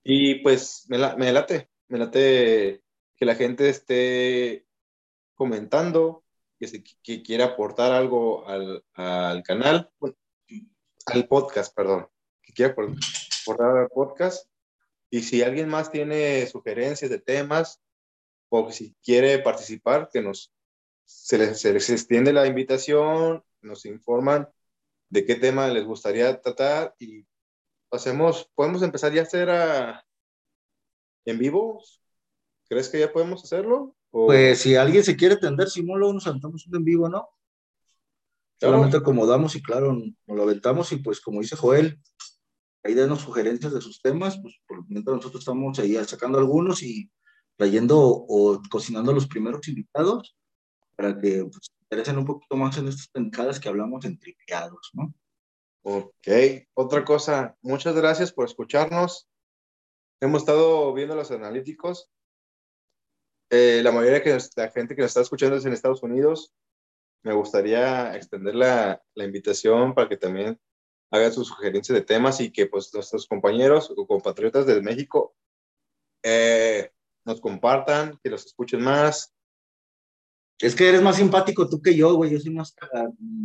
Y 0.04 0.36
pues 0.36 0.86
me, 0.90 0.98
me 1.18 1.32
late, 1.32 1.70
me 1.88 2.00
late 2.00 2.83
que 3.16 3.26
la 3.26 3.36
gente 3.36 3.70
esté 3.70 4.66
comentando, 5.36 6.24
que, 6.60 6.68
se, 6.68 6.84
que 6.84 7.24
quiera 7.24 7.46
aportar 7.46 7.92
algo 7.92 8.48
al, 8.48 8.84
al 8.94 9.44
canal, 9.44 9.92
al 11.06 11.28
podcast, 11.28 11.76
perdón, 11.76 12.08
que 12.42 12.54
quiera 12.54 12.72
aportar 12.72 12.98
por 13.46 13.58
dar 13.58 13.90
podcast. 13.90 14.50
Y 15.10 15.22
si 15.22 15.44
alguien 15.44 15.70
más 15.70 15.92
tiene 15.92 16.46
sugerencias 16.48 17.12
de 17.12 17.20
temas 17.20 17.82
o 18.50 18.72
si 18.72 18.96
quiere 19.04 19.40
participar, 19.40 20.10
que 20.12 20.22
nos 20.22 20.54
se 21.06 21.38
les, 21.38 21.60
se 21.60 21.94
extiende 21.94 22.34
la 22.34 22.48
invitación, 22.48 23.44
nos 23.62 23.86
informan 23.86 24.50
de 25.10 25.26
qué 25.26 25.36
tema 25.36 25.68
les 25.68 25.86
gustaría 25.86 26.40
tratar 26.42 26.96
y 27.00 27.26
hacemos, 27.92 28.50
podemos 28.56 28.82
empezar 28.82 29.14
ya 29.14 29.22
a 29.22 29.24
hacer 29.24 29.50
a, 29.50 30.06
en 31.26 31.38
vivo. 31.38 31.82
¿Crees 32.68 32.90
que 32.90 33.00
ya 33.00 33.12
podemos 33.12 33.44
hacerlo? 33.44 33.96
Pues 34.12 34.60
si 34.60 34.76
alguien 34.76 35.04
se 35.04 35.16
quiere 35.16 35.38
tender, 35.38 35.70
Simón, 35.70 36.00
luego 36.00 36.14
nos 36.14 36.28
aventamos 36.28 36.68
en 36.72 36.84
vivo, 36.84 37.10
¿no? 37.10 37.28
Solamente 38.60 38.98
acomodamos 38.98 39.56
y 39.56 39.62
claro, 39.62 39.94
nos 39.94 40.38
lo 40.38 40.44
aventamos 40.44 40.92
y 40.92 40.98
pues 40.98 41.20
como 41.20 41.42
dice 41.42 41.56
Joel, 41.56 42.00
ahí 42.84 42.94
denos 42.94 43.22
sugerencias 43.22 43.74
de 43.74 43.82
sus 43.82 44.02
temas, 44.02 44.40
pues 44.42 44.56
por 44.68 44.88
mientras 44.88 45.18
nosotros 45.18 45.42
estamos 45.42 45.80
ahí 45.80 45.96
sacando 46.06 46.38
algunos 46.38 46.82
y 46.84 47.12
trayendo 47.58 48.00
o, 48.00 48.62
cocinando 48.70 49.12
a 49.12 49.16
los 49.16 49.28
primeros 49.28 49.68
invitados 49.68 50.36
para 50.96 51.20
que 51.20 51.44
pues, 51.44 51.72
interesen 51.82 52.18
un 52.18 52.26
poquito 52.26 52.56
más 52.56 52.78
en 52.78 52.88
estas 52.88 53.08
pencadas 53.08 53.60
que 53.60 53.70
hablamos 53.70 54.06
en 54.06 54.20
tripeados, 54.20 54.92
¿no? 54.94 55.14
Ok, 55.82 56.28
otra 56.76 57.04
cosa, 57.04 57.58
muchas 57.62 57.96
gracias 57.96 58.32
por 58.32 58.46
escucharnos. 58.46 59.28
Hemos 60.22 60.44
estado 60.44 60.94
viendo 60.94 61.16
los 61.16 61.32
analíticos. 61.32 62.10
Eh, 63.56 63.84
la 63.84 63.92
mayoría 63.92 64.20
de 64.20 64.42
la 64.56 64.72
gente 64.72 64.96
que 64.96 65.04
nos 65.04 65.12
está 65.12 65.22
escuchando 65.22 65.56
es 65.56 65.66
en 65.66 65.74
Estados 65.74 66.02
Unidos. 66.02 66.52
Me 67.22 67.36
gustaría 67.36 68.16
extender 68.16 68.56
la, 68.56 69.00
la 69.14 69.26
invitación 69.26 69.94
para 69.94 70.10
que 70.10 70.18
también 70.18 70.60
hagan 71.12 71.32
sus 71.32 71.50
sugerencias 71.50 71.96
de 71.96 72.04
temas 72.04 72.42
y 72.42 72.52
que 72.52 72.66
pues 72.66 72.92
nuestros 72.96 73.28
compañeros 73.28 73.94
o 73.96 74.08
compatriotas 74.08 74.66
de 74.66 74.82
México 74.82 75.36
eh, 76.24 76.90
nos 77.26 77.40
compartan, 77.42 78.20
que 78.24 78.32
los 78.32 78.44
escuchen 78.44 78.82
más. 78.82 79.36
Es 80.60 80.76
que 80.76 80.90
eres 80.90 81.04
más 81.04 81.18
simpático 81.18 81.70
tú 81.70 81.80
que 81.80 81.96
yo, 81.96 82.16
güey. 82.16 82.32
Yo 82.32 82.40
soy 82.40 82.56
más 82.56 82.76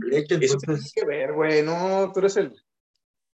leche. 0.00 0.36
Entonces... 0.36 0.59
Tiene 0.62 0.90
que 0.94 1.04
ver, 1.04 1.34
güey. 1.34 1.62
No, 1.62 2.11
tú 2.14 2.20
eres 2.20 2.34
el. 2.38 2.54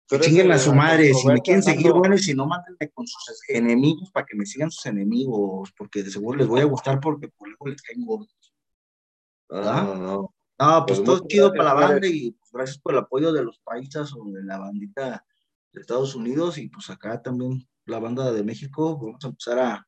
Tú 0.10 0.18
chinguen 0.18 0.52
a 0.52 0.58
su 0.58 0.74
madre. 0.74 1.14
Si 1.14 1.28
me 1.28 1.40
quieren 1.40 1.62
seguir, 1.62 1.94
bueno, 1.94 2.16
y 2.16 2.18
si 2.18 2.34
no, 2.34 2.48
mándenme 2.48 2.90
con 2.90 3.06
sus 3.06 3.22
enemigos 3.48 4.10
para 4.12 4.26
que 4.26 4.36
me 4.36 4.44
sigan 4.44 4.72
sus 4.72 4.88
enemigos. 4.88 5.72
Porque 5.78 6.02
de 6.02 6.10
seguro 6.10 6.36
les 6.40 6.48
voy 6.48 6.62
a 6.62 6.66
gustar 6.66 7.00
porque 7.00 7.28
por 7.28 7.48
algo 7.48 7.68
les 7.68 7.84
tengo. 7.84 8.26
¿verdad? 9.48 9.84
No, 9.84 9.96
no, 9.96 10.02
no. 10.02 10.34
No, 10.60 10.86
pues, 10.88 11.00
pues 11.00 11.06
todo 11.06 11.28
chido 11.28 11.54
para 11.54 11.66
la 11.66 11.74
banda 11.76 12.08
y 12.08 12.32
pues, 12.32 12.52
gracias 12.52 12.80
por 12.80 12.94
el 12.94 13.00
apoyo 13.00 13.32
de 13.32 13.44
los 13.44 13.60
paisas 13.60 14.12
o 14.14 14.32
de 14.32 14.44
la 14.44 14.58
bandita 14.58 15.24
de 15.72 15.82
Estados 15.82 16.16
Unidos 16.16 16.58
y 16.58 16.70
pues 16.70 16.90
acá 16.90 17.22
también 17.22 17.66
la 17.86 18.00
banda 18.00 18.32
de 18.32 18.44
México. 18.44 18.98
Vamos 18.98 19.24
a 19.24 19.28
empezar 19.28 19.60
a, 19.60 19.88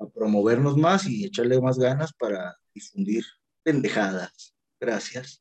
a 0.00 0.06
promovernos 0.08 0.76
más 0.76 1.06
y 1.06 1.24
echarle 1.24 1.60
más 1.60 1.78
ganas 1.78 2.12
para 2.12 2.56
difundir 2.74 3.24
pendejadas. 3.62 4.52
Gracias. 4.80 5.40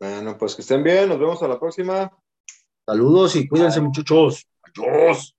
Bueno, 0.00 0.38
pues 0.38 0.54
que 0.54 0.62
estén 0.62 0.82
bien, 0.82 1.10
nos 1.10 1.18
vemos 1.18 1.42
a 1.42 1.48
la 1.48 1.60
próxima. 1.60 2.10
Saludos 2.88 3.36
y 3.36 3.46
cuídense 3.46 3.82
muchachos. 3.82 4.46
Adiós. 4.62 5.34